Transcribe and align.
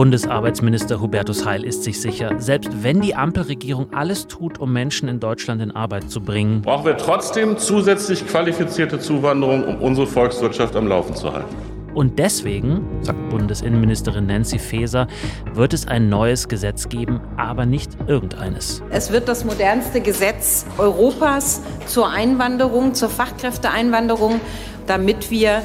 Bundesarbeitsminister 0.00 0.98
Hubertus 1.02 1.44
Heil 1.44 1.62
ist 1.62 1.84
sich 1.84 2.00
sicher, 2.00 2.36
selbst 2.38 2.70
wenn 2.82 3.02
die 3.02 3.14
Ampelregierung 3.14 3.92
alles 3.92 4.26
tut, 4.26 4.58
um 4.58 4.72
Menschen 4.72 5.10
in 5.10 5.20
Deutschland 5.20 5.60
in 5.60 5.72
Arbeit 5.72 6.10
zu 6.10 6.22
bringen, 6.22 6.62
brauchen 6.62 6.86
wir 6.86 6.96
trotzdem 6.96 7.58
zusätzlich 7.58 8.26
qualifizierte 8.26 8.98
Zuwanderung, 8.98 9.62
um 9.62 9.76
unsere 9.82 10.06
Volkswirtschaft 10.06 10.74
am 10.74 10.86
Laufen 10.86 11.14
zu 11.14 11.30
halten. 11.30 11.54
Und 11.92 12.18
deswegen, 12.18 12.82
sagt 13.02 13.28
Bundesinnenministerin 13.28 14.24
Nancy 14.24 14.58
Faeser, 14.58 15.06
wird 15.52 15.74
es 15.74 15.86
ein 15.86 16.08
neues 16.08 16.48
Gesetz 16.48 16.88
geben, 16.88 17.20
aber 17.36 17.66
nicht 17.66 17.90
irgendeines. 18.06 18.82
Es 18.88 19.12
wird 19.12 19.28
das 19.28 19.44
modernste 19.44 20.00
Gesetz 20.00 20.64
Europas 20.78 21.60
zur 21.84 22.08
Einwanderung, 22.08 22.94
zur 22.94 23.10
Fachkräfteeinwanderung, 23.10 24.40
damit 24.86 25.30
wir 25.30 25.60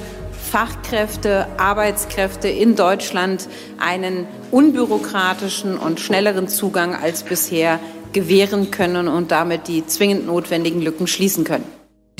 Fachkräfte, 0.56 1.48
Arbeitskräfte 1.60 2.48
in 2.48 2.78
Deutschland 2.78 3.50
einen 3.78 4.26
unbürokratischen 4.52 5.78
und 5.78 6.00
schnelleren 6.00 6.48
Zugang 6.48 6.96
als 6.96 7.24
bisher 7.24 7.78
gewähren 8.14 8.72
können 8.72 9.10
und 9.10 9.32
damit 9.32 9.68
die 9.68 9.86
zwingend 9.86 10.28
notwendigen 10.28 10.82
Lücken 10.82 11.08
schließen 11.08 11.44
können. 11.44 11.66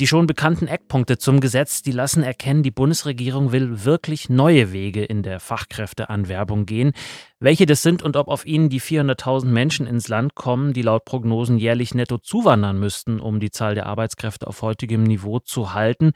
Die 0.00 0.06
schon 0.06 0.26
bekannten 0.26 0.66
Eckpunkte 0.66 1.16
zum 1.16 1.40
Gesetz, 1.40 1.80
die 1.80 1.92
lassen 1.92 2.22
erkennen, 2.22 2.62
die 2.62 2.70
Bundesregierung 2.70 3.52
will 3.52 3.86
wirklich 3.86 4.28
neue 4.28 4.70
Wege 4.70 5.02
in 5.02 5.22
der 5.22 5.40
Fachkräfteanwerbung 5.40 6.66
gehen. 6.66 6.92
Welche 7.38 7.66
das 7.66 7.82
sind 7.82 8.02
und 8.02 8.16
ob 8.16 8.28
auf 8.28 8.46
ihnen 8.46 8.70
die 8.70 8.80
400.000 8.80 9.44
Menschen 9.44 9.86
ins 9.86 10.08
Land 10.08 10.34
kommen, 10.34 10.72
die 10.72 10.80
laut 10.80 11.04
Prognosen 11.04 11.58
jährlich 11.58 11.94
netto 11.94 12.16
zuwandern 12.16 12.78
müssten, 12.78 13.20
um 13.20 13.40
die 13.40 13.50
Zahl 13.50 13.74
der 13.74 13.84
Arbeitskräfte 13.84 14.46
auf 14.46 14.62
heutigem 14.62 15.02
Niveau 15.02 15.38
zu 15.40 15.74
halten 15.74 16.12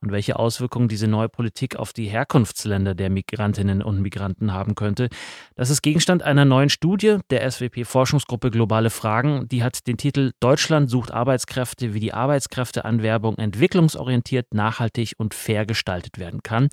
und 0.00 0.12
welche 0.12 0.38
Auswirkungen 0.38 0.88
diese 0.88 1.08
neue 1.08 1.28
Politik 1.28 1.76
auf 1.76 1.92
die 1.92 2.06
Herkunftsländer 2.06 2.94
der 2.94 3.10
Migrantinnen 3.10 3.82
und 3.82 4.00
Migranten 4.00 4.54
haben 4.54 4.74
könnte. 4.74 5.10
Das 5.56 5.68
ist 5.68 5.82
Gegenstand 5.82 6.22
einer 6.22 6.46
neuen 6.46 6.70
Studie 6.70 7.18
der 7.28 7.50
SWP-Forschungsgruppe 7.50 8.50
Globale 8.50 8.88
Fragen. 8.88 9.48
Die 9.50 9.62
hat 9.62 9.86
den 9.86 9.98
Titel 9.98 10.32
Deutschland 10.40 10.88
sucht 10.88 11.10
Arbeitskräfte, 11.10 11.92
wie 11.92 12.00
die 12.00 12.14
Arbeitskräfteanwerbung 12.14 13.36
entwicklungsorientiert, 13.36 14.54
nachhaltig 14.54 15.12
und 15.18 15.34
fair 15.34 15.66
gestaltet 15.66 16.18
werden 16.18 16.42
kann. 16.42 16.70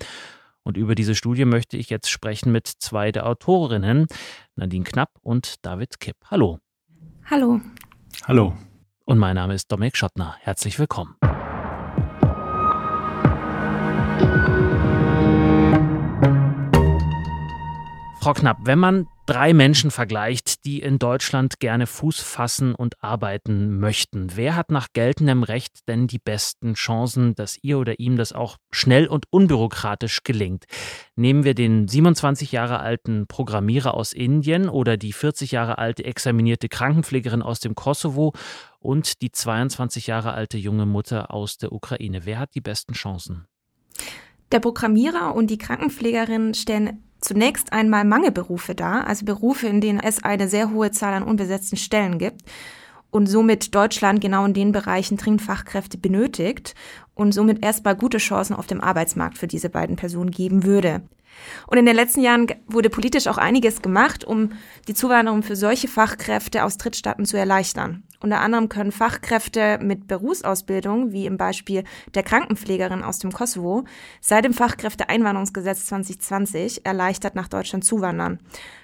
Und 0.62 0.76
über 0.76 0.94
diese 0.94 1.14
Studie 1.14 1.44
möchte 1.44 1.76
ich 1.76 1.90
jetzt 1.90 2.10
sprechen 2.10 2.52
mit 2.52 2.66
zwei 2.66 3.12
der 3.12 3.26
Autorinnen, 3.26 4.06
Nadine 4.56 4.84
Knapp 4.84 5.10
und 5.22 5.54
David 5.64 6.00
Kipp. 6.00 6.16
Hallo. 6.30 6.58
Hallo. 7.24 7.60
Hallo. 8.24 8.54
Und 9.04 9.18
mein 9.18 9.36
Name 9.36 9.54
ist 9.54 9.72
Dominik 9.72 9.96
Schottner. 9.96 10.36
Herzlich 10.40 10.78
willkommen. 10.78 11.16
Frau 18.20 18.34
Knapp, 18.34 18.58
wenn 18.64 18.78
man 18.78 19.06
drei 19.30 19.54
Menschen 19.54 19.92
vergleicht, 19.92 20.64
die 20.64 20.80
in 20.80 20.98
Deutschland 20.98 21.60
gerne 21.60 21.86
Fuß 21.86 22.18
fassen 22.20 22.74
und 22.74 23.00
arbeiten 23.00 23.78
möchten, 23.78 24.32
wer 24.34 24.56
hat 24.56 24.72
nach 24.72 24.88
geltendem 24.92 25.44
Recht 25.44 25.86
denn 25.86 26.08
die 26.08 26.18
besten 26.18 26.74
Chancen, 26.74 27.36
dass 27.36 27.56
ihr 27.62 27.78
oder 27.78 28.00
ihm 28.00 28.16
das 28.16 28.32
auch 28.32 28.56
schnell 28.72 29.06
und 29.06 29.26
unbürokratisch 29.30 30.24
gelingt? 30.24 30.64
Nehmen 31.14 31.44
wir 31.44 31.54
den 31.54 31.86
27 31.86 32.50
Jahre 32.50 32.80
alten 32.80 33.28
Programmierer 33.28 33.94
aus 33.94 34.12
Indien 34.12 34.68
oder 34.68 34.96
die 34.96 35.12
40 35.12 35.52
Jahre 35.52 35.78
alte 35.78 36.04
examinierte 36.04 36.68
Krankenpflegerin 36.68 37.42
aus 37.42 37.60
dem 37.60 37.76
Kosovo 37.76 38.32
und 38.80 39.22
die 39.22 39.30
22 39.30 40.08
Jahre 40.08 40.32
alte 40.32 40.58
junge 40.58 40.86
Mutter 40.86 41.32
aus 41.32 41.56
der 41.56 41.70
Ukraine. 41.70 42.22
Wer 42.24 42.40
hat 42.40 42.56
die 42.56 42.60
besten 42.60 42.94
Chancen? 42.94 43.46
Der 44.50 44.58
Programmierer 44.58 45.36
und 45.36 45.50
die 45.50 45.58
Krankenpflegerin 45.58 46.54
stellen 46.54 47.04
zunächst 47.20 47.72
einmal 47.72 48.04
Mangelberufe 48.04 48.74
dar, 48.74 49.06
also 49.06 49.24
Berufe, 49.24 49.66
in 49.66 49.80
denen 49.80 50.00
es 50.00 50.22
eine 50.24 50.48
sehr 50.48 50.70
hohe 50.70 50.90
Zahl 50.90 51.14
an 51.14 51.22
unbesetzten 51.22 51.76
Stellen 51.76 52.18
gibt 52.18 52.42
und 53.10 53.26
somit 53.26 53.74
Deutschland 53.74 54.20
genau 54.20 54.44
in 54.44 54.54
den 54.54 54.72
Bereichen 54.72 55.16
dringend 55.16 55.42
Fachkräfte 55.42 55.98
benötigt 55.98 56.74
und 57.14 57.32
somit 57.32 57.64
erstmal 57.64 57.96
gute 57.96 58.18
Chancen 58.18 58.54
auf 58.54 58.66
dem 58.66 58.80
Arbeitsmarkt 58.80 59.38
für 59.38 59.46
diese 59.46 59.68
beiden 59.68 59.96
Personen 59.96 60.30
geben 60.30 60.64
würde. 60.64 61.02
Und 61.66 61.78
in 61.78 61.86
den 61.86 61.96
letzten 61.96 62.22
Jahren 62.22 62.46
wurde 62.66 62.90
politisch 62.90 63.26
auch 63.26 63.38
einiges 63.38 63.82
gemacht, 63.82 64.24
um 64.24 64.52
die 64.88 64.94
Zuwanderung 64.94 65.42
für 65.42 65.56
solche 65.56 65.88
Fachkräfte 65.88 66.64
aus 66.64 66.76
Drittstaaten 66.76 67.24
zu 67.24 67.36
erleichtern. 67.36 68.02
Unter 68.22 68.40
anderem 68.40 68.68
können 68.68 68.92
Fachkräfte 68.92 69.78
mit 69.80 70.06
Berufsausbildung, 70.06 71.12
wie 71.12 71.24
im 71.24 71.38
Beispiel 71.38 71.84
der 72.14 72.22
Krankenpflegerin 72.22 73.02
aus 73.02 73.18
dem 73.18 73.32
Kosovo, 73.32 73.84
seit 74.20 74.44
dem 74.44 74.52
Fachkräfteeinwanderungsgesetz 74.52 75.86
2020 75.86 76.84
erleichtert 76.84 77.34
nach 77.34 77.48
Deutschland 77.48 77.82
zuwandern. 77.82 78.38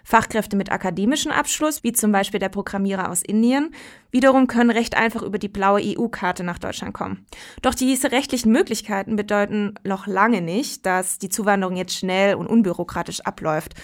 Fachkräfte 0.05 0.57
mit 0.57 0.73
akademischem 0.73 1.33
Abschluss, 1.33 1.83
wie 1.83 1.93
zum 1.93 2.13
Beispiel 2.13 2.41
der 2.41 2.49
Programmierer 2.49 3.11
aus 3.11 3.23
Indien, 3.23 3.75
wiederum 4.11 4.47
können 4.47 4.71
recht 4.71 4.97
einfach 4.97 5.23
über 5.23 5.39
die 5.39 5.49
blaue 5.49 5.83
EU-Karte 5.85 6.43
nach 6.43 6.59
Deutschland 6.59 6.95
kommen. 6.95 7.27
Doch 7.61 7.75
diese 7.75 8.13
rechtlichen 8.13 8.53
Möglichkeiten 8.53 9.17
bedeuten 9.17 9.75
noch 9.85 10.07
lange 10.07 10.41
nicht, 10.41 10.87
dass 10.87 11.19
die 11.19 11.29
Zuwanderung 11.29 11.77
jetzt 11.77 11.95
schnell 11.95 12.37
und 12.37 12.47
unbürokratisch 12.47 13.21
abläuft. 13.21 13.75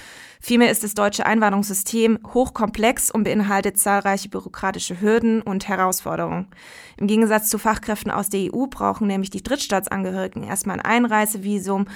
Vielmehr 0.45 0.73
ist 0.73 0.83
das 0.83 0.95
deutsche 0.95 1.25
Einwanderungssystem 1.25 2.19
hochkomplex 2.35 3.13
und 3.13 3.23
beinhaltet 3.23 3.79
zahlreiche 3.79 4.29
bürokratische 4.29 5.01
Hürden 5.01 5.41
und 5.41 5.69
Herausforderungen. 5.69 6.49
Im 6.97 7.07
Gegensatz 7.07 7.49
zu 7.49 7.59
Fachkräften 7.59 8.11
aus 8.11 8.29
der 8.29 8.53
EU 8.53 8.67
brauchen 8.67 9.07
nämlich 9.07 9.31
die 9.31 9.45
Drittstaatsangehörigen 9.45 10.43
erstmal 10.43 10.81
ein 10.81 11.05
Einreisevisum, 11.05 11.87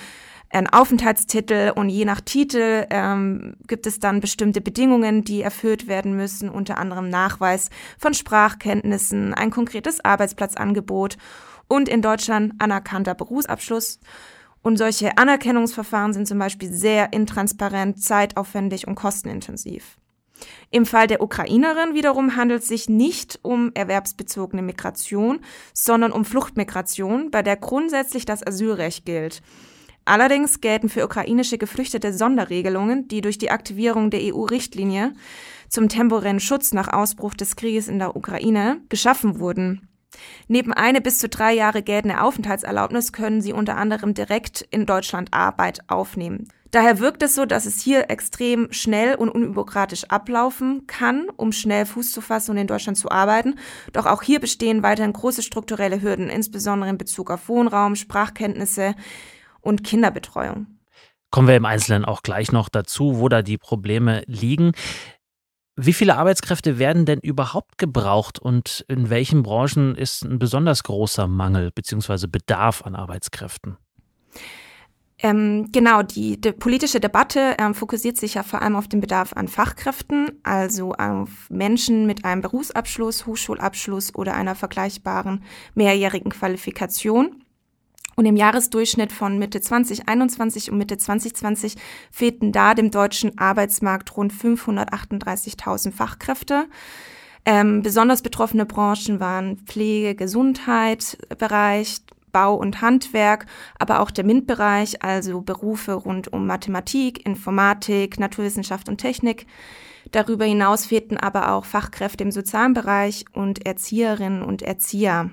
ein 0.51 0.73
Aufenthaltstitel 0.73 1.73
und 1.75 1.89
je 1.89 2.05
nach 2.05 2.21
Titel 2.21 2.87
ähm, 2.91 3.57
gibt 3.67 3.85
es 3.85 3.99
dann 3.99 4.21
bestimmte 4.21 4.61
Bedingungen, 4.61 5.25
die 5.25 5.43
erfüllt 5.43 5.89
werden 5.89 6.15
müssen, 6.17 6.49
unter 6.49 6.79
anderem 6.79 7.09
Nachweis 7.11 7.69
von 7.99 8.15
Sprachkenntnissen, 8.15 9.35
ein 9.35 9.51
konkretes 9.51 10.05
Arbeitsplatzangebot 10.05 11.17
und 11.67 11.89
in 11.89 12.01
Deutschland 12.01 12.53
anerkannter 12.59 13.17
Berufsabschluss 13.17 13.99
und 14.67 14.79
solche 14.79 15.17
Anerkennungsverfahren 15.17 16.13
sind 16.13 16.27
zum 16.27 16.41
Beispiel 16.41 16.73
sehr 16.73 17.13
intransparent, 17.13 18.03
zeitaufwendig 18.03 18.89
und 18.89 18.97
kostenintensiv. 18.97 19.97
Im 20.73 20.87
Fall 20.87 21.07
der 21.07 21.23
Ukrainerin 21.23 21.95
wiederum 21.95 22.35
handelt 22.35 22.63
es 22.63 22.69
sich 22.69 22.89
nicht 22.89 23.39
um 23.43 23.71
erwerbsbezogene 23.75 24.63
Migration, 24.63 25.39
sondern 25.73 26.11
um 26.11 26.25
Fluchtmigration, 26.25 27.31
bei 27.31 27.43
der 27.43 27.55
grundsätzlich 27.55 28.25
das 28.25 28.45
Asylrecht 28.45 29.07
gilt. 29.07 29.41
Allerdings 30.05 30.61
gelten 30.61 30.89
für 30.89 31.05
ukrainische 31.05 31.59
Geflüchtete 31.59 32.13
Sonderregelungen, 32.13 33.07
die 33.07 33.21
durch 33.21 33.39
die 33.39 33.53
Aktivierung 33.53 34.11
der 34.11 34.35
EU-Richtlinie 34.35 35.13
zum 35.69 35.89
temporären 35.89 36.41
Schutz 36.41 36.73
nach 36.73 36.93
Ausbruch 36.93 37.35
des 37.35 37.55
Krieges 37.55 37.87
in 37.87 38.01
der 38.01 38.17
Ukraine 38.17 38.81
geschaffen 38.89 39.39
wurden. 39.39 39.89
Neben 40.49 40.73
eine 40.73 41.01
bis 41.01 41.19
zu 41.19 41.29
drei 41.29 41.53
Jahre 41.53 41.83
geltende 41.83 42.21
Aufenthaltserlaubnis 42.21 43.13
können 43.13 43.41
sie 43.41 43.53
unter 43.53 43.77
anderem 43.77 44.15
direkt 44.15 44.63
in 44.71 44.87
Deutschland 44.87 45.33
Arbeit 45.33 45.81
aufnehmen. 45.89 46.49
Daher 46.71 46.99
wirkt 46.99 47.23
es 47.23 47.35
so, 47.35 47.47
dass 47.47 47.65
es 47.65 47.81
hier 47.81 48.11
extrem 48.11 48.71
schnell 48.73 49.15
und 49.15 49.31
unbürokratisch 49.31 50.05
ablaufen 50.05 50.87
kann, 50.87 51.29
um 51.37 51.53
schnell 51.53 51.87
Fuß 51.87 52.13
zu 52.13 52.21
fassen 52.21 52.51
und 52.51 52.57
in 52.59 52.67
Deutschland 52.67 52.99
zu 52.99 53.11
arbeiten. 53.11 53.55
Doch 53.93 54.05
auch 54.05 54.23
hier 54.23 54.41
bestehen 54.41 54.83
weiterhin 54.83 55.13
große 55.13 55.43
strukturelle 55.43 56.03
Hürden, 56.03 56.29
insbesondere 56.29 56.91
in 56.91 56.99
Bezug 56.99 57.31
auf 57.31 57.49
Wohnraum, 57.49 57.97
Sprachkenntnisse 57.97 58.95
und 59.61 59.85
Kinderbetreuung. 59.85 60.67
Kommen 61.31 61.49
wir 61.49 61.57
im 61.57 61.65
Einzelnen 61.65 62.05
auch 62.05 62.23
gleich 62.23 62.53
noch 62.53 62.69
dazu, 62.69 63.21
wo 63.21 63.29
da 63.29 63.43
die 63.43 63.59
Probleme 63.59 64.23
liegen. 64.27 64.73
Wie 65.79 65.93
viele 65.93 66.17
Arbeitskräfte 66.17 66.79
werden 66.79 67.05
denn 67.05 67.21
überhaupt 67.21 67.77
gebraucht 67.77 68.39
und 68.39 68.85
in 68.89 69.11
welchen 69.11 69.43
Branchen 69.43 69.95
ist 69.95 70.25
ein 70.25 70.39
besonders 70.39 70.83
großer 70.83 71.29
Mangel 71.29 71.71
bzw. 71.71 72.27
Bedarf 72.29 72.83
an 72.83 72.95
Arbeitskräften? 72.95 73.77
Ähm, 75.19 75.69
genau, 75.73 76.03
die, 76.03 76.41
die, 76.41 76.53
politische 76.53 77.01
Debatte 77.01 77.57
ähm, 77.59 77.75
fokussiert 77.75 78.19
sich 78.19 78.35
ja 78.35 78.43
vor 78.43 78.61
allem 78.61 78.77
auf 78.77 78.89
den 78.89 79.01
Bedarf 79.01 79.33
an 79.35 79.49
Fachkräften, 79.49 80.41
also 80.43 80.93
auf 80.93 81.29
Menschen 81.51 82.07
mit 82.07 82.25
einem 82.25 82.43
Berufsabschluss, 82.43 83.27
Hochschulabschluss 83.27 84.15
oder 84.15 84.35
einer 84.35 84.55
vergleichbaren 84.55 85.43
mehrjährigen 85.75 86.31
Qualifikation. 86.33 87.46
Und 88.17 88.25
im 88.25 88.37
Jahresdurchschnitt 88.37 89.13
von 89.13 89.39
Mitte 89.39 89.61
2021 89.61 90.71
und 90.71 90.79
Mitte 90.79 90.97
2020 90.97 91.75
fehlten 92.11 92.51
da 92.51 92.73
dem 92.73 92.91
deutschen 92.91 93.37
Arbeitsmarkt 93.39 94.17
rund 94.17 94.33
538.000 94.33 95.93
Fachkräfte. 95.93 96.67
Ähm, 97.45 97.83
besonders 97.83 98.23
betroffene 98.23 98.65
Branchen 98.65 99.21
waren 99.21 99.59
Pflege, 99.59 100.15
Gesundheit, 100.15 101.19
Bereich, 101.39 101.99
Bau 102.33 102.55
und 102.55 102.81
Handwerk, 102.81 103.47
aber 103.79 104.01
auch 104.01 104.11
der 104.11 104.25
MINT-Bereich, 104.25 105.03
also 105.03 105.43
Berufe 105.43 105.93
rund 105.93 106.33
um 106.33 106.47
Mathematik, 106.47 107.25
Informatik, 107.27 108.19
Naturwissenschaft 108.19 108.89
und 108.89 108.97
Technik. 108.99 109.47
Darüber 110.11 110.47
hinaus 110.47 110.87
fehlten 110.87 111.19
aber 111.19 111.53
auch 111.53 111.67
Fachkräfte 111.67 112.25
im 112.25 112.31
sozialen 112.31 112.73
Bereich 112.73 113.27
und 113.33 113.67
Erzieherinnen 113.67 114.43
und 114.43 114.63
Erzieher. 114.63 115.31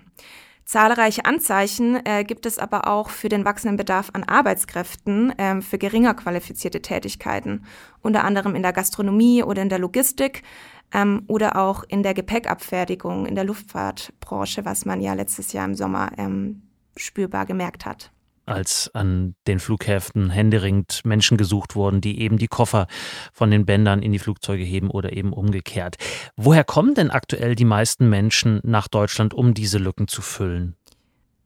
Zahlreiche 0.65 1.25
Anzeichen 1.25 2.05
äh, 2.05 2.23
gibt 2.23 2.45
es 2.45 2.57
aber 2.57 2.87
auch 2.87 3.09
für 3.09 3.29
den 3.29 3.45
wachsenden 3.45 3.77
Bedarf 3.77 4.09
an 4.13 4.23
Arbeitskräften 4.23 5.37
äh, 5.37 5.61
für 5.61 5.77
geringer 5.77 6.13
qualifizierte 6.13 6.81
Tätigkeiten, 6.81 7.65
unter 8.01 8.23
anderem 8.23 8.55
in 8.55 8.61
der 8.63 8.73
Gastronomie 8.73 9.43
oder 9.43 9.61
in 9.61 9.69
der 9.69 9.79
Logistik 9.79 10.43
ähm, 10.93 11.23
oder 11.27 11.57
auch 11.57 11.83
in 11.87 12.01
der 12.01 12.13
Gepäckabfertigung 12.13 13.25
in 13.25 13.35
der 13.35 13.43
Luftfahrtbranche, 13.43 14.63
was 14.65 14.85
man 14.85 15.01
ja 15.01 15.13
letztes 15.13 15.51
Jahr 15.51 15.65
im 15.65 15.75
Sommer 15.75 16.11
ähm, 16.17 16.61
spürbar 16.95 17.45
gemerkt 17.45 17.85
hat 17.85 18.11
als 18.45 18.89
an 18.93 19.35
den 19.47 19.59
Flughäfen 19.59 20.29
händeringend 20.29 21.01
Menschen 21.05 21.37
gesucht 21.37 21.75
wurden, 21.75 22.01
die 22.01 22.19
eben 22.19 22.37
die 22.37 22.47
Koffer 22.47 22.87
von 23.33 23.51
den 23.51 23.65
Bändern 23.65 24.01
in 24.01 24.11
die 24.11 24.19
Flugzeuge 24.19 24.63
heben 24.63 24.89
oder 24.89 25.13
eben 25.13 25.33
umgekehrt. 25.33 25.97
Woher 26.35 26.63
kommen 26.63 26.93
denn 26.93 27.11
aktuell 27.11 27.55
die 27.55 27.65
meisten 27.65 28.09
Menschen 28.09 28.59
nach 28.63 28.87
Deutschland, 28.87 29.33
um 29.33 29.53
diese 29.53 29.77
Lücken 29.77 30.07
zu 30.07 30.21
füllen? 30.21 30.75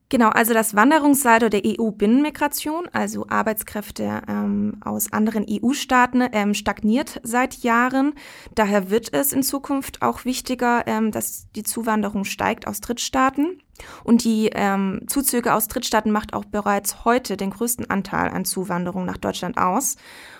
Genau, 0.09 0.29
also 0.29 0.53
das 0.53 0.73
Wanderungssaldo 0.73 1.49
der 1.49 1.63
EU-Binnenmigration, 1.65 2.87
also 2.93 3.25
Arbeitskräfte 3.27 4.21
ähm, 4.29 4.77
aus 4.79 5.11
anderen 5.11 5.45
EU-Staaten, 5.49 6.23
ähm, 6.31 6.53
stagniert 6.53 7.19
seit 7.23 7.57
Jahren. 7.57 8.13
Daher 8.55 8.89
wird 8.89 9.13
es 9.13 9.33
in 9.33 9.43
Zukunft 9.43 10.01
auch 10.01 10.23
wichtiger, 10.23 10.87
ähm, 10.87 11.11
dass 11.11 11.51
die 11.57 11.63
Zuwanderung 11.63 12.23
steigt 12.23 12.67
aus 12.67 12.79
Drittstaaten. 12.79 13.61
Und 14.03 14.23
die 14.23 14.49
ähm, 14.53 15.01
Zuzüge 15.07 15.53
aus 15.53 15.67
Drittstaaten 15.67 16.11
macht 16.11 16.33
auch 16.33 16.45
bereits 16.45 17.05
heute 17.05 17.37
den 17.37 17.51
größten 17.51 17.89
Anteil 17.89 18.29
an 18.29 18.45
Zuwanderung 18.45 19.05
nach 19.05 19.17
Deutschland 19.17 19.57
aus. 19.57 19.97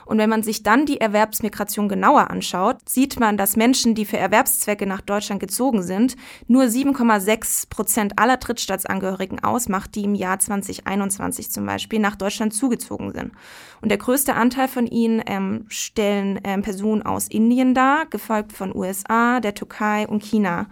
Und 0.08 0.18
wenn 0.20 0.30
man 0.30 0.42
sich 0.42 0.64
dann 0.64 0.86
die 0.86 1.02
Erwerbsmigration 1.02 1.90
genauer 1.90 2.30
anschaut, 2.32 2.78
sieht 2.88 3.20
man, 3.20 3.36
dass 3.36 3.58
Menschen, 3.58 3.94
die 3.94 4.06
für 4.06 4.18
Erwerbszwecke 4.18 4.88
nach 4.88 5.02
Deutschland 5.02 5.42
gezogen 5.42 5.84
sind, 5.84 6.16
nur 6.48 6.64
7,6 6.64 7.70
Prozent 7.70 8.18
aller 8.18 8.38
Drittstaatsangehörigen 8.38 9.44
ausmacht, 9.44 9.96
die 9.96 10.06
im 10.06 10.16
Jahr 10.16 10.40
2021 10.40 11.52
zum 11.52 11.66
Beispiel 11.66 12.00
nach 12.00 12.16
Deutschland 12.16 12.54
zugezogen 12.54 13.12
sind. 13.12 13.34
Und 13.82 13.90
der 13.90 13.98
größte 13.98 14.34
Anteil 14.34 14.70
von 14.70 14.88
ihnen 14.88 15.22
ähm, 15.26 15.66
stellen 15.68 16.40
ähm, 16.46 16.62
Personen 16.62 17.02
aus 17.02 17.28
Indien 17.28 17.74
dar, 17.74 18.06
gefolgt 18.06 18.54
von 18.54 18.74
USA, 18.74 19.42
der 19.42 19.56
Türkei 19.56 20.08
und 20.08 20.24
China. 20.24 20.68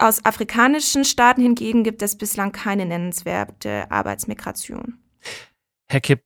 Aus 0.00 0.24
afrikanischen 0.24 1.04
Staaten 1.04 1.42
hingegen 1.42 1.84
gibt 1.84 2.00
es 2.00 2.16
bislang 2.16 2.52
keine 2.52 2.86
nennenswerte 2.86 3.90
Arbeitsmigration. 3.90 4.94
Herr 5.90 6.00
Kipp, 6.00 6.22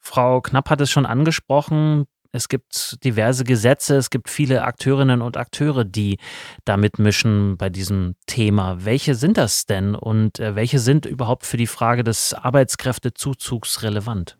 Frau 0.00 0.40
Knapp 0.40 0.68
hat 0.68 0.80
es 0.80 0.90
schon 0.90 1.06
angesprochen. 1.06 2.06
Es 2.32 2.48
gibt 2.48 2.98
diverse 3.04 3.44
Gesetze, 3.44 3.94
es 3.94 4.10
gibt 4.10 4.28
viele 4.28 4.64
Akteurinnen 4.64 5.22
und 5.22 5.36
Akteure, 5.36 5.84
die 5.84 6.18
da 6.64 6.76
mitmischen 6.76 7.56
bei 7.56 7.70
diesem 7.70 8.16
Thema. 8.26 8.84
Welche 8.84 9.14
sind 9.14 9.36
das 9.36 9.66
denn 9.66 9.94
und 9.94 10.40
äh, 10.40 10.56
welche 10.56 10.80
sind 10.80 11.06
überhaupt 11.06 11.46
für 11.46 11.58
die 11.58 11.68
Frage 11.68 12.02
des 12.02 12.34
Arbeitskräftezuzugs 12.34 13.84
relevant? 13.84 14.36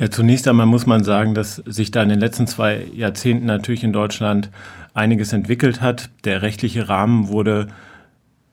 Ja, 0.00 0.10
zunächst 0.10 0.48
einmal 0.48 0.64
muss 0.64 0.86
man 0.86 1.04
sagen, 1.04 1.34
dass 1.34 1.56
sich 1.56 1.90
da 1.90 2.02
in 2.02 2.08
den 2.08 2.20
letzten 2.20 2.46
zwei 2.46 2.86
Jahrzehnten 2.92 3.44
natürlich 3.44 3.84
in 3.84 3.92
Deutschland 3.92 4.50
einiges 4.94 5.32
entwickelt 5.32 5.80
hat. 5.80 6.10
Der 6.24 6.42
rechtliche 6.42 6.88
Rahmen 6.88 7.28
wurde 7.28 7.68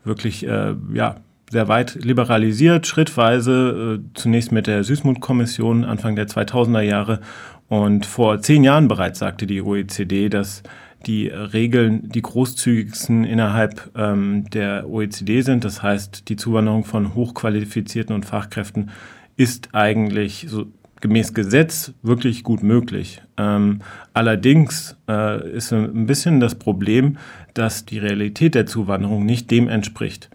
wirklich 0.03 0.47
äh, 0.47 0.75
ja, 0.93 1.15
sehr 1.49 1.67
weit 1.67 1.95
liberalisiert, 1.95 2.87
schrittweise, 2.87 3.99
äh, 3.99 4.09
zunächst 4.13 4.51
mit 4.51 4.67
der 4.67 4.83
Süßmut-Kommission 4.83 5.85
Anfang 5.85 6.15
der 6.15 6.27
2000er 6.27 6.81
Jahre. 6.81 7.21
Und 7.69 8.05
vor 8.05 8.41
zehn 8.41 8.63
Jahren 8.63 8.87
bereits 8.87 9.19
sagte 9.19 9.45
die 9.45 9.61
OECD, 9.61 10.29
dass 10.29 10.63
die 11.05 11.27
Regeln 11.27 12.09
die 12.09 12.21
großzügigsten 12.21 13.23
innerhalb 13.23 13.91
ähm, 13.95 14.49
der 14.49 14.89
OECD 14.89 15.41
sind. 15.41 15.63
Das 15.63 15.83
heißt, 15.83 16.27
die 16.27 16.35
Zuwanderung 16.35 16.85
von 16.85 17.13
hochqualifizierten 17.13 18.15
und 18.15 18.25
Fachkräften 18.25 18.89
ist 19.35 19.69
eigentlich 19.73 20.47
so 20.49 20.65
gemäß 21.01 21.33
Gesetz 21.33 21.93
wirklich 22.01 22.43
gut 22.43 22.63
möglich. 22.63 23.21
Ähm, 23.37 23.79
allerdings 24.13 24.95
äh, 25.07 25.49
ist 25.51 25.71
ein 25.73 26.05
bisschen 26.05 26.39
das 26.39 26.55
Problem, 26.55 27.17
dass 27.53 27.85
die 27.85 27.99
Realität 27.99 28.55
der 28.55 28.65
Zuwanderung 28.65 29.25
nicht 29.25 29.51
dem 29.51 29.67
entspricht. 29.67 30.29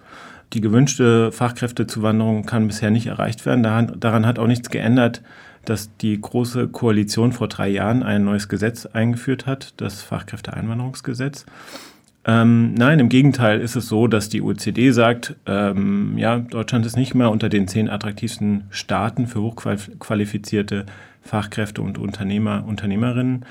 Die 0.53 0.61
gewünschte 0.61 1.33
Fachkräftezuwanderung 1.33 2.45
kann 2.45 2.67
bisher 2.67 2.91
nicht 2.91 3.07
erreicht 3.07 3.47
werden. 3.47 3.63
Daran, 3.63 3.97
daran 3.99 4.27
hat 4.27 4.39
auch 4.39 4.47
nichts 4.47 4.71
geändert, 4.71 5.23
dass 5.65 5.97
die 5.97 6.21
Große 6.21 6.69
Koalition 6.69 7.33
vor 7.33 7.49
drei 7.49 7.69
Jahren 7.69 8.03
ein 8.03 8.25
neues 8.25 8.49
Gesetz 8.49 8.87
eingeführt 8.87 9.47
hat, 9.47 9.75
das 9.79 10.03
Fachkräfteeinwanderungsgesetz. 10.03 11.47
Ähm, 12.25 12.75
nein, 12.75 13.01
im 13.01 13.09
Gegenteil 13.09 13.61
ist 13.61 13.75
es 13.75 13.89
so, 13.89 14.07
dass 14.07 14.29
die 14.29 14.43
OECD 14.43 14.93
sagt, 14.93 15.35
ähm, 15.47 16.17
ja, 16.19 16.39
Deutschland 16.39 16.87
ist 16.87 16.97
nicht 16.97 17.15
mehr 17.15 17.31
unter 17.31 17.49
den 17.49 17.67
zehn 17.67 17.91
attraktivsten 17.91 18.65
Staaten 18.71 19.27
für 19.27 19.43
hochqualifizierte 19.43 20.87
Fachkräfte 21.23 21.83
und 21.83 21.99
Unternehmer, 21.99 22.65
Unternehmerinnen. 22.67 23.45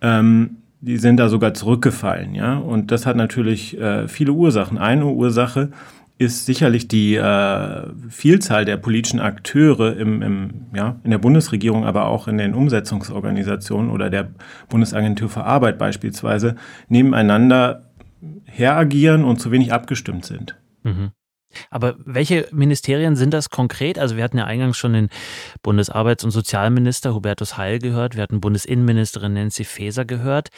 Ähm, 0.00 0.58
die 0.80 0.98
sind 0.98 1.16
da 1.16 1.28
sogar 1.28 1.54
zurückgefallen, 1.54 2.34
ja. 2.34 2.58
Und 2.58 2.90
das 2.90 3.06
hat 3.06 3.16
natürlich 3.16 3.78
äh, 3.80 4.08
viele 4.08 4.32
Ursachen. 4.32 4.78
Eine 4.78 5.06
Ursache 5.06 5.70
ist 6.18 6.46
sicherlich 6.46 6.88
die 6.88 7.16
äh, 7.16 7.82
Vielzahl 8.08 8.64
der 8.64 8.76
politischen 8.76 9.20
Akteure 9.20 9.96
im, 9.96 10.22
im, 10.22 10.50
ja, 10.74 10.96
in 11.02 11.10
der 11.10 11.18
Bundesregierung, 11.18 11.84
aber 11.84 12.06
auch 12.06 12.28
in 12.28 12.38
den 12.38 12.54
Umsetzungsorganisationen 12.54 13.90
oder 13.90 14.10
der 14.10 14.28
Bundesagentur 14.68 15.28
für 15.28 15.44
Arbeit 15.44 15.78
beispielsweise 15.78 16.56
nebeneinander 16.88 17.82
heragieren 18.44 19.24
und 19.24 19.40
zu 19.40 19.50
wenig 19.50 19.72
abgestimmt 19.72 20.24
sind. 20.24 20.56
Mhm. 20.82 21.12
Aber 21.70 21.96
welche 22.04 22.48
Ministerien 22.52 23.16
sind 23.16 23.34
das 23.34 23.50
konkret? 23.50 23.98
Also 23.98 24.16
wir 24.16 24.24
hatten 24.24 24.38
ja 24.38 24.44
eingangs 24.44 24.78
schon 24.78 24.94
den 24.94 25.08
Bundesarbeits- 25.62 26.24
und 26.24 26.30
Sozialminister 26.30 27.14
Hubertus 27.14 27.56
Heil 27.56 27.78
gehört, 27.78 28.16
wir 28.16 28.22
hatten 28.22 28.40
Bundesinnenministerin 28.40 29.34
Nancy 29.34 29.64
Faeser 29.64 30.04
gehört. 30.04 30.48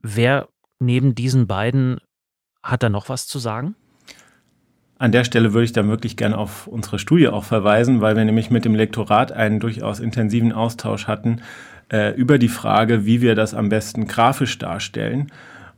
Wer 0.00 0.48
neben 0.78 1.14
diesen 1.14 1.46
beiden 1.46 1.98
hat 2.62 2.82
da 2.82 2.88
noch 2.88 3.08
was 3.08 3.26
zu 3.26 3.38
sagen? 3.38 3.74
An 4.96 5.12
der 5.12 5.24
Stelle 5.24 5.52
würde 5.52 5.64
ich 5.64 5.72
dann 5.72 5.88
wirklich 5.88 6.16
gerne 6.16 6.38
auf 6.38 6.66
unsere 6.66 6.98
Studie 6.98 7.28
auch 7.28 7.44
verweisen, 7.44 8.00
weil 8.00 8.16
wir 8.16 8.24
nämlich 8.24 8.50
mit 8.50 8.64
dem 8.64 8.74
Lektorat 8.74 9.32
einen 9.32 9.60
durchaus 9.60 10.00
intensiven 10.00 10.52
Austausch 10.52 11.06
hatten 11.06 11.42
äh, 11.92 12.14
über 12.14 12.38
die 12.38 12.48
Frage, 12.48 13.04
wie 13.04 13.20
wir 13.20 13.34
das 13.34 13.54
am 13.54 13.68
besten 13.68 14.06
grafisch 14.06 14.58
darstellen. 14.58 15.30